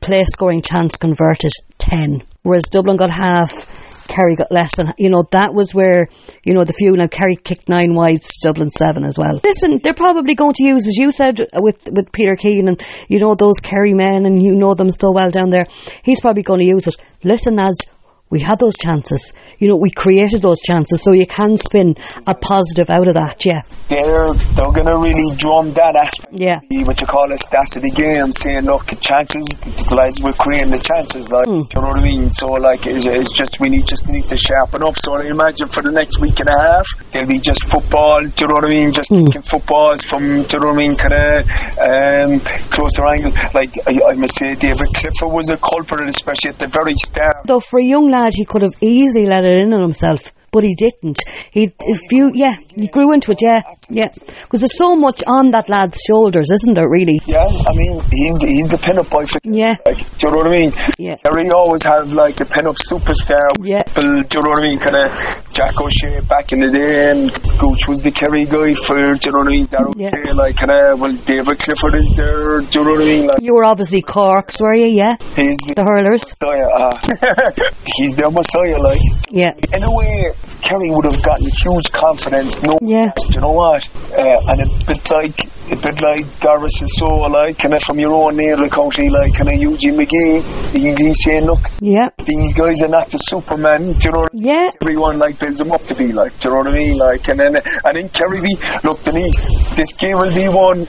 [0.00, 2.22] Play scoring chance converted 10.
[2.42, 6.06] Whereas Dublin got half, Kerry got less than, you know, that was where,
[6.44, 9.40] you know, the few, now Kerry kicked nine wides, Dublin seven as well.
[9.42, 13.18] Listen, they're probably going to use, as you said, with, with Peter Keane and, you
[13.18, 15.66] know, those Kerry men and you know them so well down there.
[16.02, 16.96] He's probably going to use it.
[17.24, 17.90] Listen, lads,
[18.28, 19.34] we had those chances.
[19.58, 21.94] You know, we created those chances, so you can spin
[22.26, 23.46] a positive out of that.
[23.46, 26.32] Yeah, they're they're gonna really drum that aspect.
[26.32, 29.46] Yeah, what you call it, of the game, saying look, chances,
[29.88, 31.30] the lads were creating the chances.
[31.30, 31.72] Like, mm.
[31.72, 32.30] you know what I mean?
[32.30, 34.96] So like, it's, it's, just we need just need to sharpen up.
[34.96, 38.22] So I imagine for the next week and a half, there'll be just football.
[38.22, 38.92] Do you know what I mean?
[38.92, 39.44] Just mm.
[39.44, 40.42] footballs from.
[40.42, 40.96] Do you know what I mean?
[40.96, 41.46] Kind of
[41.78, 43.32] um, closer angle.
[43.54, 47.46] Like I, I must say, David Clifford was a culprit, especially at the very start.
[47.46, 50.64] Though for a young lad, he could have easily let it in on himself but
[50.64, 51.18] he didn't.
[51.50, 54.08] He, if you, yeah, he grew into it, yeah, yeah.
[54.08, 56.88] Because there's so much on that lad's shoulders, isn't there?
[56.88, 57.20] Really?
[57.26, 59.26] Yeah, I mean, he's he's the pin-up boy.
[59.26, 59.76] For, yeah.
[59.84, 60.72] Like, do you know what I mean?
[60.98, 61.16] Yeah.
[61.16, 63.52] Kerry always had like the pin-up superstar.
[63.60, 63.82] Yeah.
[63.82, 64.78] People, do you know what I mean?
[64.78, 69.14] Kind of Jack O'Shea back in the day, and Gooch was the Kerry guy for.
[69.14, 69.66] Do you know what I mean?
[69.66, 70.32] Darryl yeah.
[70.32, 72.60] like kind of well, David Clifford is there.
[72.60, 73.26] Do you know what I mean?
[73.26, 74.84] Like, you were obviously Corks, were you?
[74.84, 75.16] Yeah.
[75.34, 76.36] He's the hurlers.
[76.42, 79.00] Messiah, uh, he's the Messiah, like.
[79.30, 79.54] Yeah.
[79.72, 82.62] In a way, Kerry would have gotten huge confidence.
[82.62, 83.12] No, yeah.
[83.16, 83.88] Do you know what?
[84.12, 88.12] Uh, and a bit like a bit like Doris and so like, of from your
[88.12, 92.82] own near the county, like of Eugene McGee, you can saying, look, yeah, these guys
[92.82, 93.92] are not the Superman.
[93.92, 94.28] Do you know?
[94.32, 94.70] Yeah.
[94.80, 96.38] Everyone like builds them up to be like.
[96.38, 96.98] Do you know what I mean?
[96.98, 98.40] Like, and then and then Kerry
[98.84, 100.86] look, Denise, this game will be won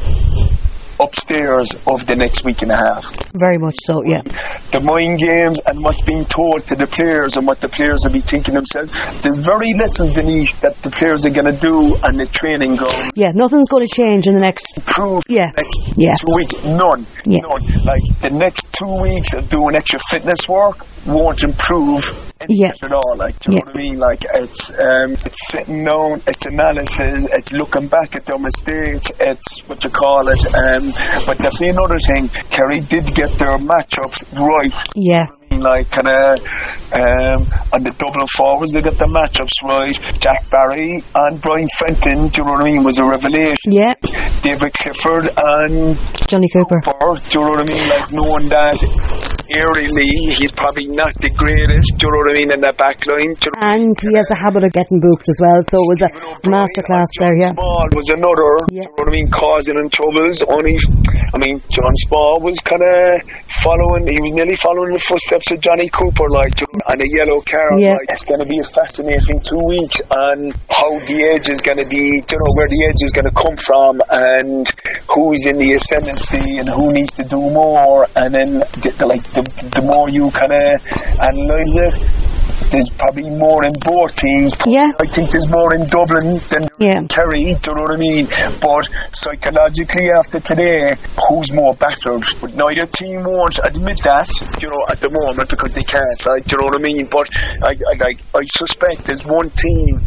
[1.00, 3.32] upstairs of the next week and a half.
[3.34, 4.22] Very much so, yeah.
[4.72, 8.12] The mind games and what's being told to the players and what the players will
[8.12, 8.92] be thinking themselves.
[9.22, 13.12] There's very little, Denise, that the players are going to do on the training ground.
[13.16, 14.80] Yeah, nothing's going to change in the next.
[14.86, 15.24] Proof.
[15.28, 15.52] Yeah.
[15.56, 16.14] Next yeah.
[16.20, 17.06] two weeks, none.
[17.26, 17.42] Yeah.
[17.42, 17.84] None.
[17.86, 22.72] Like the next two weeks of doing extra fitness work won't improve Yeah.
[22.84, 23.16] at all.
[23.18, 23.64] Like, do you Yeah.
[23.66, 24.00] know what I mean?
[24.00, 29.60] Like, it's um, it's sitting down, it's analysis, it's looking back at their mistakes, it's
[29.68, 30.40] what you call it.
[30.54, 30.92] Um,
[31.26, 34.72] but definitely another thing, Kerry did get their matchups right.
[34.96, 35.28] Yeah.
[35.50, 36.40] Like kind of
[36.94, 39.98] um, on the Dublin forwards, they got the matchups right.
[40.20, 43.72] Jack Barry and Brian Fenton, do you know what I mean, was a revelation.
[43.72, 43.94] Yeah.
[44.42, 46.82] David Clifford and Johnny Cooper.
[46.84, 47.90] Burr, do you know what I mean?
[47.90, 52.52] Like knowing that aerially he's probably not the greatest, do you know what I mean,
[52.52, 53.32] in that back line.
[53.32, 56.02] You know And he has a habit of getting booked as well, so it was
[56.04, 56.10] a
[56.48, 57.54] masterclass there, yeah.
[57.54, 58.84] Small was another, Yeah.
[58.84, 60.42] you know what I mean, causing him troubles.
[60.44, 60.76] Only,
[61.34, 63.24] I mean, John Small was kind of
[63.64, 67.10] following, he was nearly following the footsteps of Johnny Cooper, like, you know, and a
[67.10, 67.80] yellow car.
[67.80, 67.98] Yeah.
[67.98, 71.78] Like, it's going to be a fascinating two weeks on how the edge is going
[71.80, 74.68] to be, you know, where the edge is going to come from and
[75.10, 78.08] who's in the ascendancy and who needs to do more.
[78.16, 82.90] And then, the, the, like, the, the more you kind of uh, analyse it, there's
[82.90, 84.52] probably more in both teams.
[84.66, 84.92] Yeah.
[85.00, 87.06] I think there's more in Dublin than Yeah.
[87.08, 88.28] Kerry, do you know what I mean?
[88.60, 90.96] But psychologically, after today,
[91.30, 92.24] who's more battered?
[92.42, 94.28] But neither team won't admit that,
[94.62, 97.06] you know, at the moment because they can't, like, do you know what I mean?
[97.06, 97.30] But
[97.64, 100.02] I, I, like, I suspect there's one team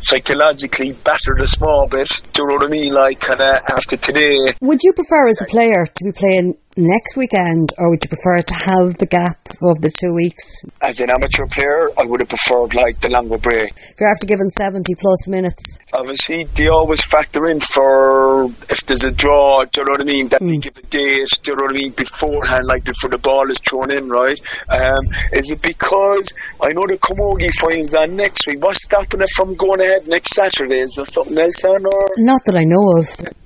[0.00, 2.92] psychologically battered a small bit, do you know what I mean?
[2.94, 6.56] Like, kind of uh, after today, Would you prefer as a player to be playing
[6.76, 10.64] next weekend, or would you prefer to have the gap of the two weeks?
[10.82, 13.72] as an amateur player, I would have preferred like the longer break.
[13.74, 19.04] If you're after giving 70 plus minutes, obviously they always factor in for if there's
[19.04, 20.28] a draw, do you know what I mean?
[20.28, 23.18] That they give a date, do you know what I mean, beforehand, like before the
[23.18, 24.38] ball is thrown in, right?
[24.68, 28.62] Um, is it because I know the Camogie finals on next week?
[28.62, 30.80] What's stopping it from going ahead next Saturday?
[30.80, 33.45] Is there something else on or not that I know of.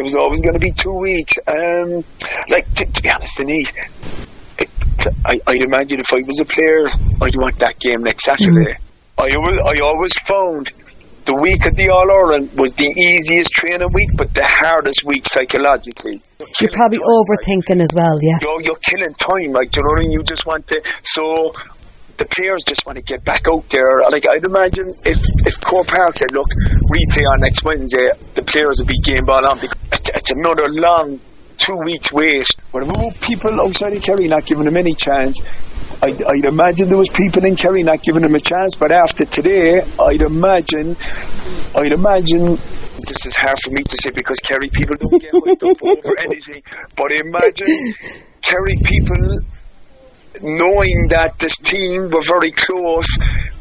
[0.00, 1.34] It was always going to be two weeks?
[1.46, 2.02] Um,
[2.48, 3.70] like to, to be honest, Denise.
[5.24, 6.84] I, I'd imagine if I was a player,
[7.22, 8.76] I'd want that game next Saturday.
[9.16, 10.72] I, always, I always found
[11.24, 15.24] the week of the All Ireland was the easiest training week, but the hardest week
[15.26, 16.20] psychologically.
[16.60, 18.40] You're probably overthinking as well, yeah.
[18.42, 20.12] You're, you're killing time, like, do you know what I mean?
[20.12, 20.82] You just want to.
[21.00, 21.52] So
[22.20, 24.04] the players just want to get back out there.
[24.12, 25.16] Like, I'd imagine if,
[25.48, 26.52] if Croke Park said, look,
[26.92, 30.68] replay on next Wednesday, the players would be game ball on because it's, it's another
[30.68, 31.18] long
[31.56, 32.44] two weeks wait.
[32.72, 35.40] What about people outside of Kerry not giving them any chance?
[36.02, 39.24] I'd, I'd imagine there was people in Kerry not giving them a chance, but after
[39.24, 40.96] today, I'd imagine,
[41.74, 42.60] I'd imagine.
[43.00, 46.62] This is hard for me to say because Kerry people don't get up over anything.
[46.94, 47.66] But imagine
[48.42, 49.40] Kerry people
[50.42, 53.06] knowing that this team were very close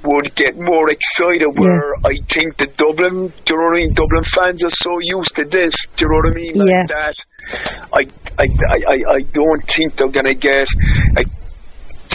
[0.04, 3.94] would get more excited where I think the Dublin do you know what I mean
[3.94, 6.86] Dublin fans are so used to this do you know what I mean like Yeah.
[6.88, 7.16] that
[7.94, 8.02] I,
[8.40, 10.68] I, I, I- I don't think they're gonna get
[11.16, 11.28] like,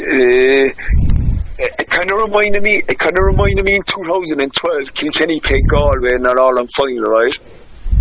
[0.01, 0.69] uh,
[1.57, 2.83] it kind of reminded me.
[2.89, 4.93] It kind of reminded me in 2012.
[4.95, 7.33] Kilkenny played Galway in that All-Ireland final, right?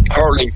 [0.09, 0.49] Hurling.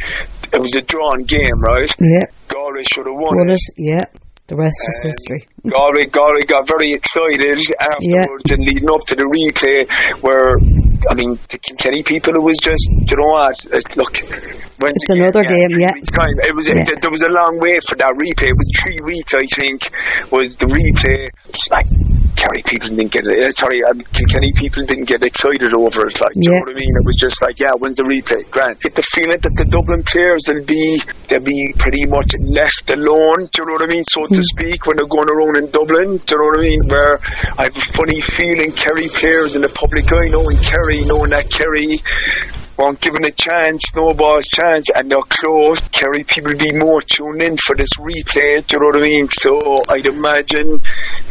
[0.52, 1.94] It was a drawn game, right?
[2.00, 2.26] Yeah.
[2.48, 3.38] Galway should have won.
[3.38, 3.62] Well, it.
[3.62, 4.06] it, yeah.
[4.48, 5.46] The rest is history.
[5.70, 9.88] Galway, Galway got very excited afterwards and leading up to the replay
[10.24, 10.56] where,
[11.10, 13.56] I mean, the Kilkenny people, it was just, you know what,
[13.98, 14.16] look,
[14.80, 15.92] when It's another game, yeah.
[16.14, 16.36] time.
[16.46, 16.86] It was, Yeah.
[17.02, 18.50] there was a long wait for that replay.
[18.50, 19.90] It was three weeks, I think,
[20.32, 21.30] was the replay.
[21.72, 21.88] Like,
[22.38, 23.42] Kerry people didn't get it.
[23.42, 26.14] uh, Sorry, um, Kilkenny people didn't get excited over it.
[26.22, 26.94] Like, you know what I mean?
[26.94, 28.46] It was just like, yeah, when's the replay?
[28.54, 28.78] Grant.
[28.78, 31.02] Get the feeling that the Dublin players will be,
[31.34, 33.50] they'll be pretty much left alone.
[33.50, 34.06] Do you know what I mean?
[34.06, 36.22] So to speak, when they're going around in Dublin.
[36.22, 36.82] Do you know what I mean?
[36.94, 37.14] Where
[37.58, 41.50] I have a funny feeling Kerry players in the public eye knowing Kerry, knowing that
[41.50, 41.98] Kerry
[42.78, 45.82] won't given a chance, no ball's chance, and they're close.
[45.90, 49.28] Kerry people be more tuned in for this replay, do you know what I mean?
[49.30, 50.80] So I'd imagine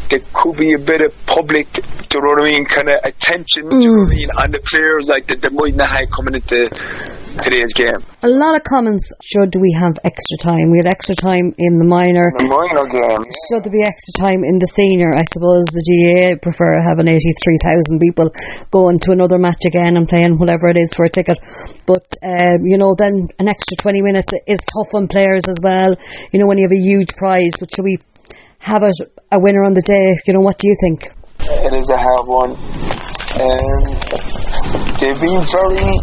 [0.09, 1.83] there could be a bit of public, do
[2.19, 4.17] you know what I mean, kind of attention, do you know what I mm.
[4.17, 6.67] mean, on the players like that they might not have coming into
[7.43, 8.01] today's game.
[8.23, 9.13] A lot of comments.
[9.23, 10.71] Should we have extra time?
[10.71, 12.33] We had extra time in the minor.
[12.37, 13.23] The minor game.
[13.49, 15.15] Should there be extra time in the senior?
[15.15, 18.31] I suppose the GAA prefer having 83,000 people
[18.71, 21.39] going to another match again and playing whatever it is for a ticket.
[21.87, 25.95] But, um, you know, then an extra 20 minutes is tough on players as well.
[26.33, 27.99] You know, when you have a huge prize, but should we
[28.61, 28.97] have it
[29.31, 30.17] a winner on the day?
[30.27, 31.13] You know, what do you think?
[31.39, 32.51] It is a hard one.
[33.37, 33.83] Um,
[34.99, 35.99] they've been very.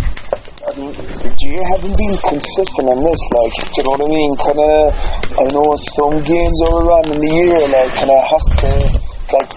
[0.64, 3.22] I mean, the GAA haven't been consistent on this.
[3.36, 4.32] Like, do you know what I mean?
[4.40, 4.80] Kind of.
[5.36, 7.60] I know some games are around in the year.
[7.68, 8.70] Like, kind of has to.
[9.36, 9.52] Like,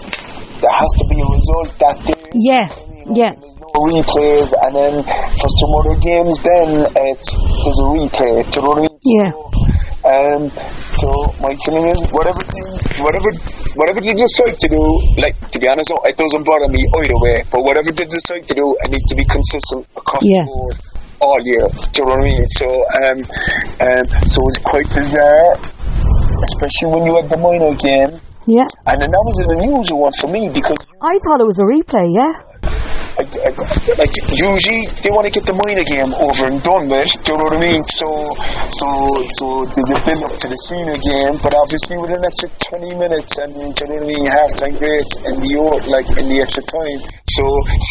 [0.59, 2.21] there has to be a result that day.
[2.35, 2.65] Yeah,
[3.07, 3.31] yeah.
[3.39, 4.93] There's no replays, and then
[5.39, 6.67] for some other games, then
[7.07, 8.43] it's there's a replay.
[8.51, 8.97] Do you know what I mean?
[9.07, 9.31] Yeah.
[10.07, 10.43] Um,
[10.97, 11.07] so
[11.43, 12.67] my feeling is whatever team,
[13.05, 13.29] whatever
[13.79, 14.81] whatever they decide to do,
[15.23, 17.43] like to be honest, it doesn't bother me either way.
[17.51, 20.43] But whatever they decide to do, it needs to be consistent across Yeah.
[20.43, 20.75] the board
[21.19, 21.67] all year.
[21.93, 22.47] Do you know what I mean?
[22.47, 23.17] So, um,
[23.81, 25.53] um, so it's quite bizarre,
[26.43, 28.19] especially when you had the minor game.
[28.47, 28.67] Yeah.
[28.87, 31.65] And then that was an unusual one for me because I thought it was a
[31.65, 32.33] replay, yeah.
[33.17, 33.49] I, I,
[33.97, 37.09] like usually they want to get the minor game over and done with.
[37.25, 37.81] Do you know what I mean?
[37.89, 38.05] So,
[38.69, 38.87] so,
[39.33, 42.93] so there's a build up to the senior game, but obviously with an extra 20
[42.93, 45.49] minutes and do you know what I mean, half time breaks and the
[45.89, 47.01] like in the extra time.
[47.33, 47.43] So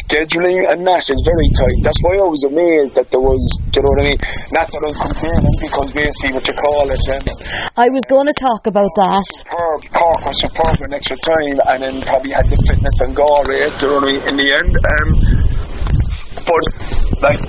[0.06, 1.78] scheduling and that is very tight.
[1.82, 3.42] That's why I was amazed that there was.
[3.70, 4.20] Do you know what I mean?
[4.54, 7.04] Not that I'm complaining because basically what you call it.
[7.12, 7.24] And
[7.76, 9.22] I was going to talk about that.
[9.26, 9.80] superb.
[9.90, 13.86] Cork was superb in extra time and then probably had the fitness and Galway, do
[13.86, 14.72] you know what I mean, in the end.
[14.76, 15.15] Um,
[16.44, 16.62] but,
[17.22, 17.40] like,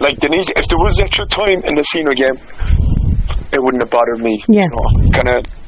[0.00, 2.34] like Denise, if there was extra time in the senior game,
[3.52, 4.42] it wouldn't have bothered me.
[4.48, 4.64] Yeah.
[4.64, 5.60] You know, kind of.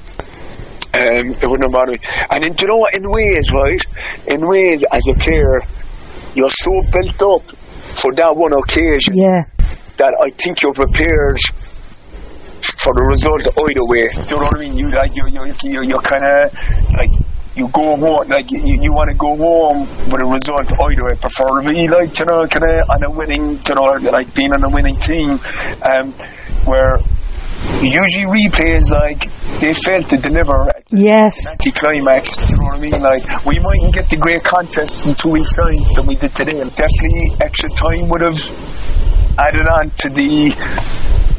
[0.94, 2.06] Um, it wouldn't have bothered me.
[2.30, 2.94] And then, do you know what?
[2.94, 3.80] In ways, right?
[4.28, 5.60] In ways, as a player,
[6.34, 9.40] you're so built up for that one occasion Yeah.
[9.96, 11.38] that I think you're prepared
[12.82, 14.08] for the result either way.
[14.08, 14.76] Do you know what I mean?
[14.76, 16.52] You like you you you you're kind of
[16.94, 17.10] like
[17.54, 21.14] you go home like you, you want to go home with a result either way.
[21.16, 24.68] Preferably like you know kind of on a winning you know like being on a
[24.70, 25.38] winning team,
[25.82, 26.12] um,
[26.64, 26.98] where
[27.82, 29.20] usually replays like
[29.60, 31.52] they fail to deliver at Yes.
[31.52, 32.50] anti-climax.
[32.50, 33.00] You know what I mean?
[33.00, 36.60] Like we mightn't get the great contest in two weeks' time that we did today.
[36.60, 38.38] and Definitely, extra time would have
[39.38, 40.50] added on to the,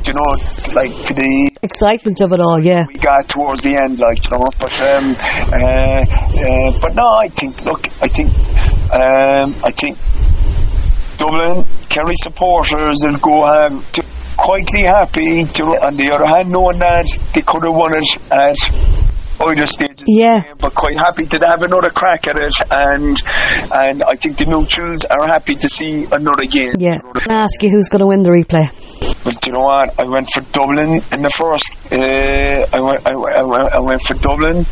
[0.08, 0.30] you know,
[0.74, 2.86] like to the Excitement of it all, yeah.
[2.88, 4.46] we got towards the end, like you know.
[4.60, 8.30] But um, uh, uh, but no, I think look, I think
[8.92, 9.98] um, I think
[11.18, 14.04] Dublin Kerry supporters will go um, to
[14.36, 15.46] quietly happy.
[15.46, 20.04] To, on the other hand, knowing that they could have won it at either stage.
[20.08, 20.42] Yeah.
[20.42, 23.22] game, but quite happy to have another crack at it, and
[23.72, 26.76] and I think the neutrals are happy to see another game.
[26.80, 27.00] Yeah.
[27.00, 28.70] Can I ask you who's going to win the replay?
[29.24, 30.00] But do you know what?
[30.00, 31.72] I went for Dublin in the first.
[31.92, 34.66] Uh, I, went, I, went, I, went, I went for Dublin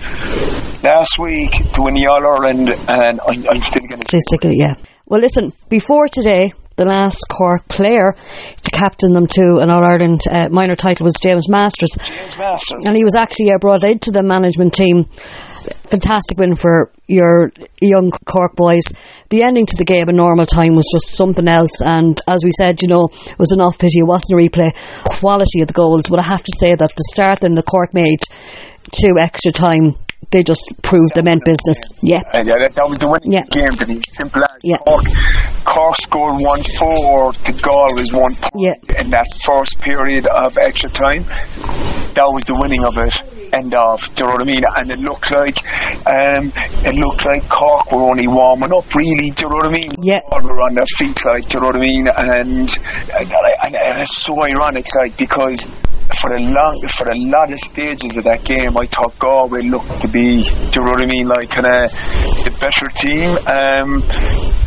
[0.83, 4.55] last week to win the All Ireland, and I'm, I'm still going to.
[4.55, 4.75] Yeah.
[5.05, 8.15] Well, listen, before today, the last Cork player
[8.71, 11.91] to captain them to an All Ireland uh, minor title was James Masters.
[11.97, 12.83] James Masters.
[12.85, 15.05] And he was actually uh, brought into the management team.
[15.91, 18.93] Fantastic win for your young Cork boys.
[19.29, 21.81] The ending to the game in normal time was just something else.
[21.83, 24.71] And as we said, you know, it was an enough pity it wasn't a replay.
[25.03, 26.09] Quality of the goals.
[26.09, 28.21] But I have to say that the start in the Cork made
[28.91, 29.95] two extra time,
[30.29, 31.77] they just proved they meant business.
[32.01, 32.21] Yeah.
[32.33, 33.43] And yeah, that, that was the winning Yeah.
[33.49, 34.77] game to be simple as Yeah.
[34.77, 35.03] Cork,
[35.65, 38.75] Cork scored 1 4 to Galway's 1 point Yeah.
[38.99, 41.23] in that first period of extra time.
[42.13, 43.21] That was the winning of it.
[43.53, 43.99] End of.
[44.15, 44.63] Do you know what I mean?
[44.77, 45.57] And it looked like
[46.07, 46.51] um,
[46.85, 49.31] it looked like Cork were only warming up, really.
[49.31, 49.91] Do you know what I mean?
[50.01, 50.21] Yeah.
[50.31, 51.47] All were on their feet, like.
[51.49, 52.07] Do you know what I mean?
[52.07, 52.69] And and,
[53.19, 55.63] and, and it's so ironic, like, because
[56.13, 60.01] for the long for a lot of stages of that game, I thought Galway looked
[60.01, 63.37] to be, do you know what I mean, like kind of the better team.
[63.47, 64.01] Um,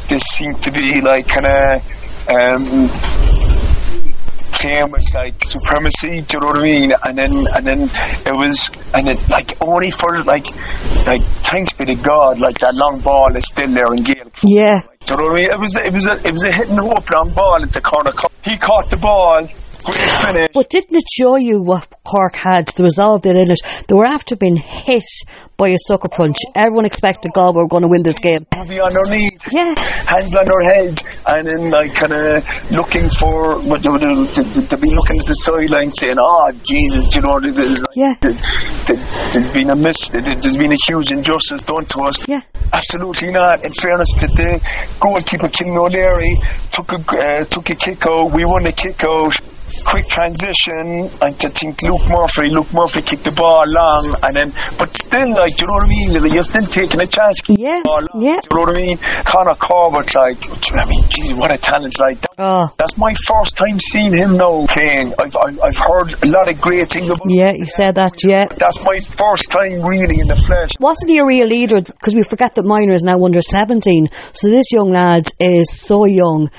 [0.09, 2.89] this seemed to be like kind of um,
[4.65, 6.23] playing with like supremacy.
[6.23, 6.93] Do you know what I mean?
[7.05, 7.81] And then and then
[8.25, 10.47] it was and then like only for like
[11.07, 14.39] like thanks be to God, like that long ball is still there in Gaelic.
[14.43, 14.81] Yeah.
[15.07, 15.51] Do you know what I mean?
[15.51, 17.81] It was it was a it was a hit and hope long ball at the
[17.81, 18.13] corner.
[18.43, 19.49] He caught the ball.
[19.85, 23.49] But didn't it show you what Cork had, the resolve in it?
[23.89, 25.05] They were after being hit
[25.57, 26.37] by a sucker punch.
[26.55, 28.47] Everyone expected Galway were going to win this game.
[28.69, 29.75] Be on their knees, Yeah.
[29.79, 34.01] hands on their heads, and then like kind of looking for what they would
[34.81, 38.15] be looking at the sideline, saying, "Oh Jesus, you know, there's, like, Yeah.
[38.21, 38.41] there's,
[39.33, 42.41] there's been a miss, there's been a huge injustice done to us." Yeah.
[42.73, 43.65] Absolutely not.
[43.65, 46.37] In fairness to the goalkeeper, King O'Leary,
[46.73, 48.33] took a uh, took a kick out.
[48.33, 49.39] We won the kick out.
[49.83, 52.49] Quick transition, and I think Luke Murphy.
[52.51, 55.89] Luke Murphy kicked the ball long, and then, but still, like, you know what I
[55.89, 56.33] mean?
[56.33, 57.43] You're still taking a chance.
[57.49, 58.41] Yeah, long, yeah.
[58.51, 58.99] You know what I mean?
[59.25, 61.05] Connor Corbett, like, you know what I mean?
[61.09, 61.99] Geez, what a talent!
[62.01, 62.69] Like, that, Oh.
[62.79, 65.13] that's my first time seeing him now playing.
[65.23, 67.29] I've, I've I've heard a lot of great things about.
[67.31, 68.47] Yeah, you said that, yeah.
[68.47, 70.71] That's my first time really in the flesh.
[70.81, 71.81] Wasn't he a real leader?
[71.81, 74.09] Because we forget that Minor is now under 17.
[74.33, 76.51] So this young lad is so young.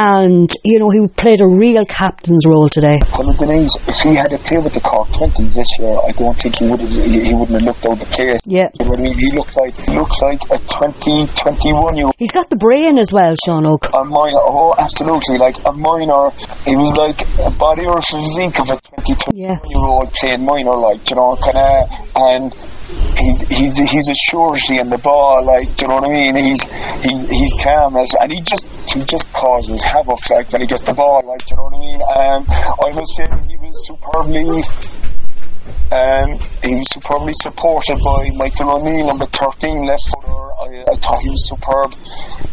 [0.00, 3.00] And, you know, he played a real captain's role today.
[3.18, 6.36] Well, Denise, if he had to play with the Cork 20 this year, I don't
[6.38, 8.40] think he would have, he, he wouldn't have looked out the place.
[8.46, 8.68] Yeah.
[8.78, 9.18] You know what I mean?
[9.18, 12.14] He looks like he looks like a 20, 21 year old.
[12.16, 13.84] He's got the brain as well, Sean Og.
[13.92, 16.30] A minor, oh, absolutely, like a minor.
[16.64, 19.58] He was like a body or physique of a 20, 21 Yeah.
[19.66, 22.52] year old playing minor, like, you know, kind of, and
[23.18, 26.36] he's he's he's a surety in the ball, like do you know what I mean?
[26.36, 26.64] He's
[27.02, 30.82] he he's calm as, and he just he just causes havoc like when he gets
[30.82, 32.00] the ball, like do you know what I mean?
[32.00, 34.62] Um, I was saying he was superbly.
[35.90, 40.52] Um, he was superbly supported by Michael O'Neill, number 13, left footer.
[40.52, 41.94] I, I thought he was superb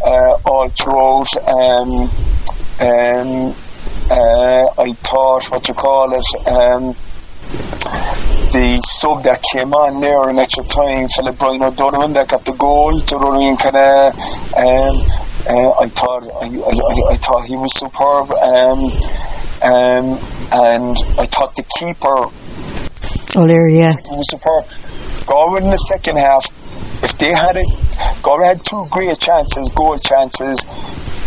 [0.06, 1.28] uh, all throughout.
[1.44, 2.10] Um,
[2.80, 3.56] um,
[4.10, 6.96] uh, I thought, what you call it, um,
[8.56, 12.54] the sub that came on there in extra time, Philip Brian O'Donovan that got the
[12.54, 13.60] goal, to you know what I?
[13.60, 14.16] Kind of,
[14.56, 14.96] um,
[15.52, 18.80] uh, I thought, I, I, I, thought he was superb, um,
[19.60, 20.06] um,
[20.56, 22.32] and I thought the keeper
[23.36, 23.92] O'Leary, yeah.
[23.92, 24.64] he was superb.
[25.28, 26.48] Galway in the second half,
[27.04, 27.68] if they had it,
[28.24, 30.64] Galway had two great chances, goal chances.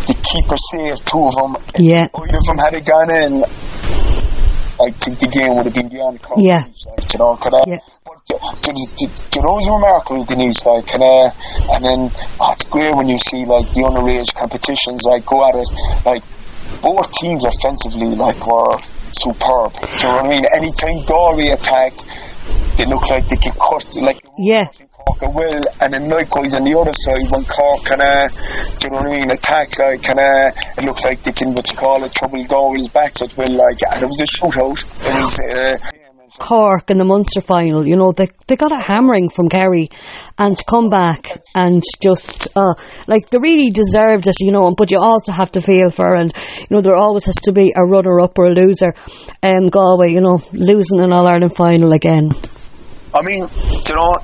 [0.09, 1.57] The keeper saved two of them.
[1.77, 2.09] If Yeah.
[2.09, 3.45] either of them had it gone in,
[4.81, 6.41] I think the game would have been beyond cover.
[6.41, 6.65] Yeah.
[6.87, 7.67] Like, you know, kind of.
[7.67, 7.79] Yeah.
[8.05, 10.65] But uh, do, do you know remarkable, Denise?
[10.65, 11.35] Like, kind of,
[11.75, 12.11] and then
[12.41, 15.69] oh, it's great when you see like the underage competitions, like go at it,
[16.07, 16.23] like
[16.83, 18.79] both teams offensively, like were
[19.13, 19.73] superb.
[19.75, 20.45] Do you know what I mean?
[20.55, 22.05] Anytime Galway attacked,
[22.77, 24.69] they look like they could cut, like Yeah.
[25.09, 28.91] Cork will, and then likewise on the other side when Cork kind of, do you
[28.91, 31.79] know what I mean, attack like kind of, it looks like they can what you
[31.79, 34.83] call it, trouble Galway's backs at will, like, and it was a shootout.
[35.07, 35.41] It was.
[35.41, 35.91] Uh,
[36.39, 39.89] Cork in the Munster final, you know, they they got a hammering from Kerry
[40.39, 42.75] and to come back and just uh
[43.09, 46.33] like they really deserved it, you know, but you also have to feel for and
[46.61, 48.95] you know, there always has to be a runner up or a loser.
[49.43, 52.31] Um Galway, you know, losing an All Ireland final again.
[53.13, 54.19] I mean, you know,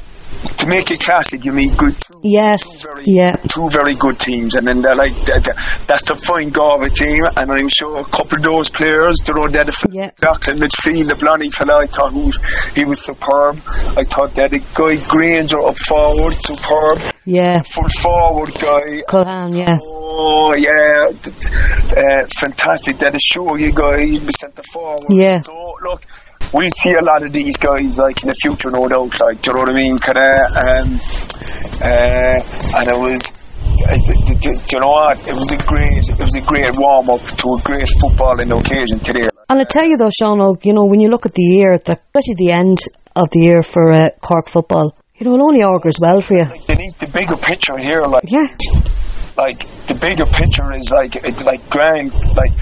[0.59, 2.81] to make it classic, you need good two, Yes.
[2.83, 3.33] two very, Yeah.
[3.33, 5.15] two very good teams, and then they're like
[5.87, 9.49] that's a fine Galway team, and I'm sure a couple of those players, you know,
[9.49, 10.11] they're the Yeah.
[10.21, 12.39] Doctor midfield, the Blonny fella, I thought he was,
[12.75, 13.57] he was superb.
[13.97, 17.03] I thought that the guy Granger up forward, superb.
[17.25, 17.63] Yeah.
[17.63, 19.79] Full forward guy, Culhan, yeah.
[19.81, 22.99] Oh yeah, uh, fantastic.
[22.99, 25.07] That is sure you guys be centre forward.
[25.11, 25.39] Yeah.
[25.41, 26.03] So look,
[26.55, 29.19] we see a lot of these guys like in the future, no doubt.
[29.21, 29.99] Like, do you know what I mean?
[29.99, 30.89] Kind of, um,
[31.83, 33.31] uh, and it was.
[33.89, 35.19] uh, d- d- d- Do you know what?
[35.27, 38.99] It was a great, it was a great warm up to a great footballing occasion
[39.01, 39.29] today.
[39.49, 41.93] And I tell you though, Sean, you know, when you look at the year, the,
[41.93, 42.79] especially the end
[43.17, 46.45] of the year for uh, Cork football, you know, it only augurs well for you.
[46.67, 48.47] They need the bigger picture here, like Yeah.
[49.37, 52.53] like the bigger picture is like like grand like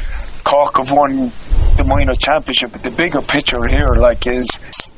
[0.44, 1.30] Cork have won
[1.82, 4.48] the minor championship but the bigger picture here like is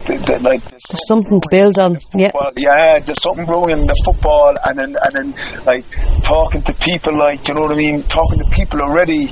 [0.04, 1.98] th- th- like there's There's something to build on.
[2.14, 2.30] Yeah.
[2.56, 5.84] yeah there's something growing in the football and then and then like
[6.22, 9.26] talking to people like you know what I mean talking to people already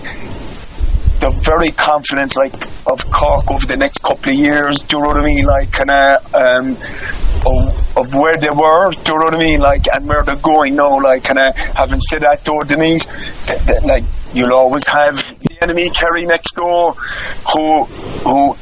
[1.20, 2.55] they're very confident like
[2.86, 5.70] of Cork over the next couple of years do you know what I mean like
[5.72, 6.76] kind of um
[7.44, 9.59] of, of where they were, do you know what I mean?
[9.59, 11.00] Like, and where they're going now.
[11.03, 13.05] Like, kind of having said that, though, Denise,
[13.46, 15.21] th- th- like you'll always have the
[15.62, 16.92] enemy Kerry next door,
[17.52, 18.56] who who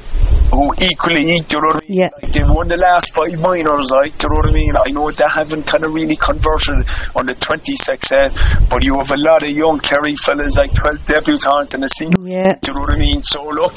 [0.52, 1.98] who equally, do you know what I mean?
[1.98, 2.08] Yeah.
[2.12, 4.72] Like, they've won the last five minors, like, do you know what I mean?
[4.76, 8.34] I know they haven't kind of really converted on the 26 end,
[8.68, 12.18] but you have a lot of young Kerry fellas, like 12 debutants in the senior
[12.26, 12.54] Yeah.
[12.60, 13.22] do you know what I mean?
[13.22, 13.76] So look,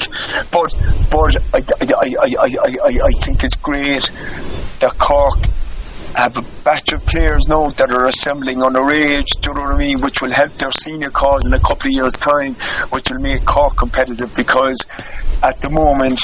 [0.50, 0.74] but
[1.10, 4.10] but I, I, I, I, I, I, I think it's great
[4.80, 5.38] that Cork
[6.14, 9.78] have a batch of players now that are assembling underage, do you know what I
[9.78, 12.54] mean, which will help their senior cause in a couple of years' time,
[12.90, 14.86] which will make Cork competitive because
[15.42, 16.20] at the moment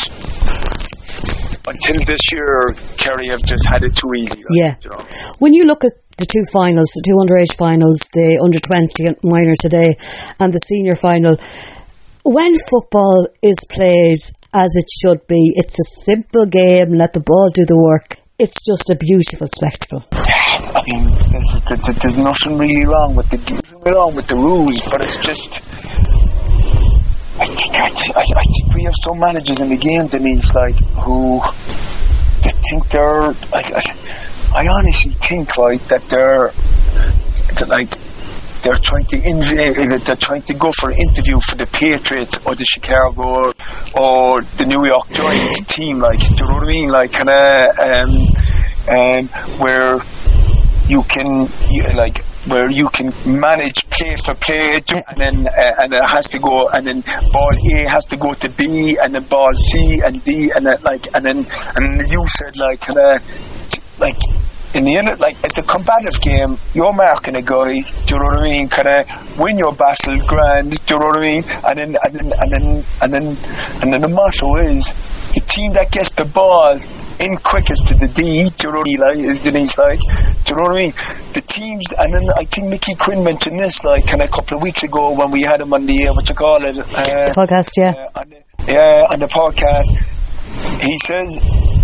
[1.66, 4.42] until this year Kerry have just had it too easy.
[4.50, 4.76] Yeah.
[4.82, 5.02] you know.
[5.38, 9.54] When you look at the two finals, the two underage finals, the under 20 minor
[9.58, 9.96] today,
[10.38, 11.36] and the senior final,
[12.24, 14.18] when football is played
[14.52, 18.18] as it should be, it's a simple game, let the ball do the work.
[18.40, 20.02] It's just a beautiful spectacle.
[20.12, 23.36] I mean, there's, there's, nothing really wrong with the
[23.84, 25.52] wrong with the rules, but it's just.
[27.38, 27.88] I think I,
[28.18, 31.42] I, I think we have some managers in the game, Denise, like who
[32.40, 33.28] they think they're.
[33.52, 33.82] I, I,
[34.54, 36.48] I honestly think like that they're
[37.58, 37.90] that, like
[38.62, 42.54] they're trying to inv- they're trying to go for an interview for the Patriots or
[42.54, 43.52] the Chicago
[43.98, 46.00] or the New York Giants team.
[46.00, 46.88] Like, do you know what I mean?
[46.90, 48.10] Like, kind of um,
[48.88, 49.26] um,
[49.58, 50.00] where
[50.88, 55.92] you can you, like where you can manage play for play and then uh, and
[55.92, 57.02] it has to go and then
[57.32, 60.76] ball A has to go to B and then ball C and D and then
[60.82, 61.46] like and then
[61.76, 62.96] and you said like of
[64.00, 64.16] like
[64.74, 66.56] in the end, like it's a combative game.
[66.74, 67.72] You're marking a guy.
[67.72, 68.68] Do you know what I mean?
[68.68, 70.84] Kind of win your battle, grand.
[70.86, 71.44] Do you know what I mean?
[71.64, 73.26] And then and then and then and then
[73.82, 74.86] and then the motto is
[75.34, 76.78] the team that gets the ball
[77.20, 79.28] in quickest to the D, do you know what I mean?
[79.28, 80.92] Like, Denise, like, do you know what I mean?
[81.34, 84.56] The teams, and then I think Mickey Quinn mentioned this, like, kind of a couple
[84.56, 86.78] of weeks ago when we had him on the, uh, what you call it?
[86.78, 87.90] Uh, Podcast, yeah.
[87.90, 88.42] uh, on the,
[88.72, 90.80] yeah, on the podcast.
[90.82, 91.79] He says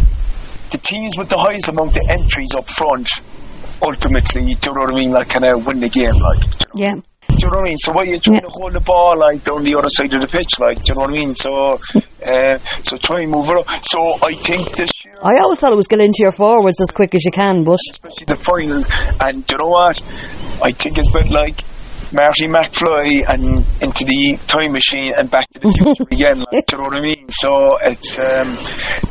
[0.71, 3.09] the teams with the highest amount of entries up front
[3.83, 5.11] ultimately, do you know what I mean?
[5.11, 6.41] Like, kind of win the game, like.
[6.41, 6.47] do
[6.81, 6.95] you know?
[6.97, 7.01] Yeah.
[7.29, 7.77] Do you know what I mean?
[7.77, 8.41] So why are you trying Yeah.
[8.43, 10.79] to hold the ball like down the other side of the pitch, like?
[10.79, 11.35] Do you know what I mean?
[11.35, 11.79] So,
[12.25, 13.67] uh, so try and move it up.
[13.85, 16.91] So I think this year, I always thought it was get into your forwards as
[16.93, 18.83] quick as you can, but especially the final,
[19.21, 20.01] and do you know what?
[20.63, 21.57] I think it's a bit like
[22.13, 26.39] Marty McFly and into the time machine and back to the future again.
[26.51, 27.29] Like, do you know what I mean?
[27.29, 28.57] So it's um,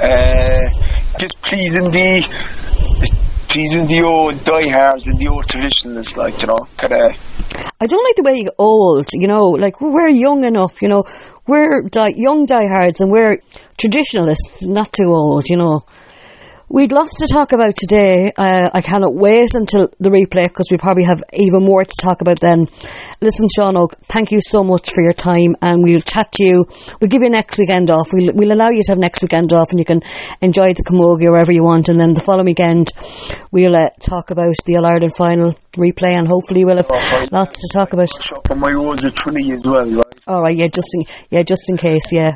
[0.01, 0.84] uh,
[1.19, 2.25] just pleasing the.
[3.47, 8.03] Pleasing the old diehards and the old traditionalists, like, you know, kind of I don't
[8.03, 11.03] like the way old, you know, like we're young enough, you know,
[11.47, 13.39] we're di- young diehards and we're
[13.77, 15.85] traditionalists, not too old, you know.
[16.75, 18.33] We'd lots to talk about today.
[18.35, 22.19] Uh, I cannot wait until the replay because we probably have even more to talk
[22.19, 22.67] about then.
[23.21, 26.65] Listen, Sean Og, thank you so much for your time and we'll chat to you.
[26.99, 28.09] We'll give you next weekend off.
[28.11, 30.01] We'll, we'll allow you to have next weekend off and you can
[30.41, 31.87] enjoy the Camogie wherever you want.
[31.87, 32.91] And then the following weekend,
[33.53, 37.69] we'll uh, talk about the All Ireland final replay and hopefully we'll have lots to
[37.71, 38.09] talk about.
[38.21, 40.15] shop on my rose of Trinity as well, right?
[40.27, 42.35] All right, yeah, just in, yeah, just in case, yeah.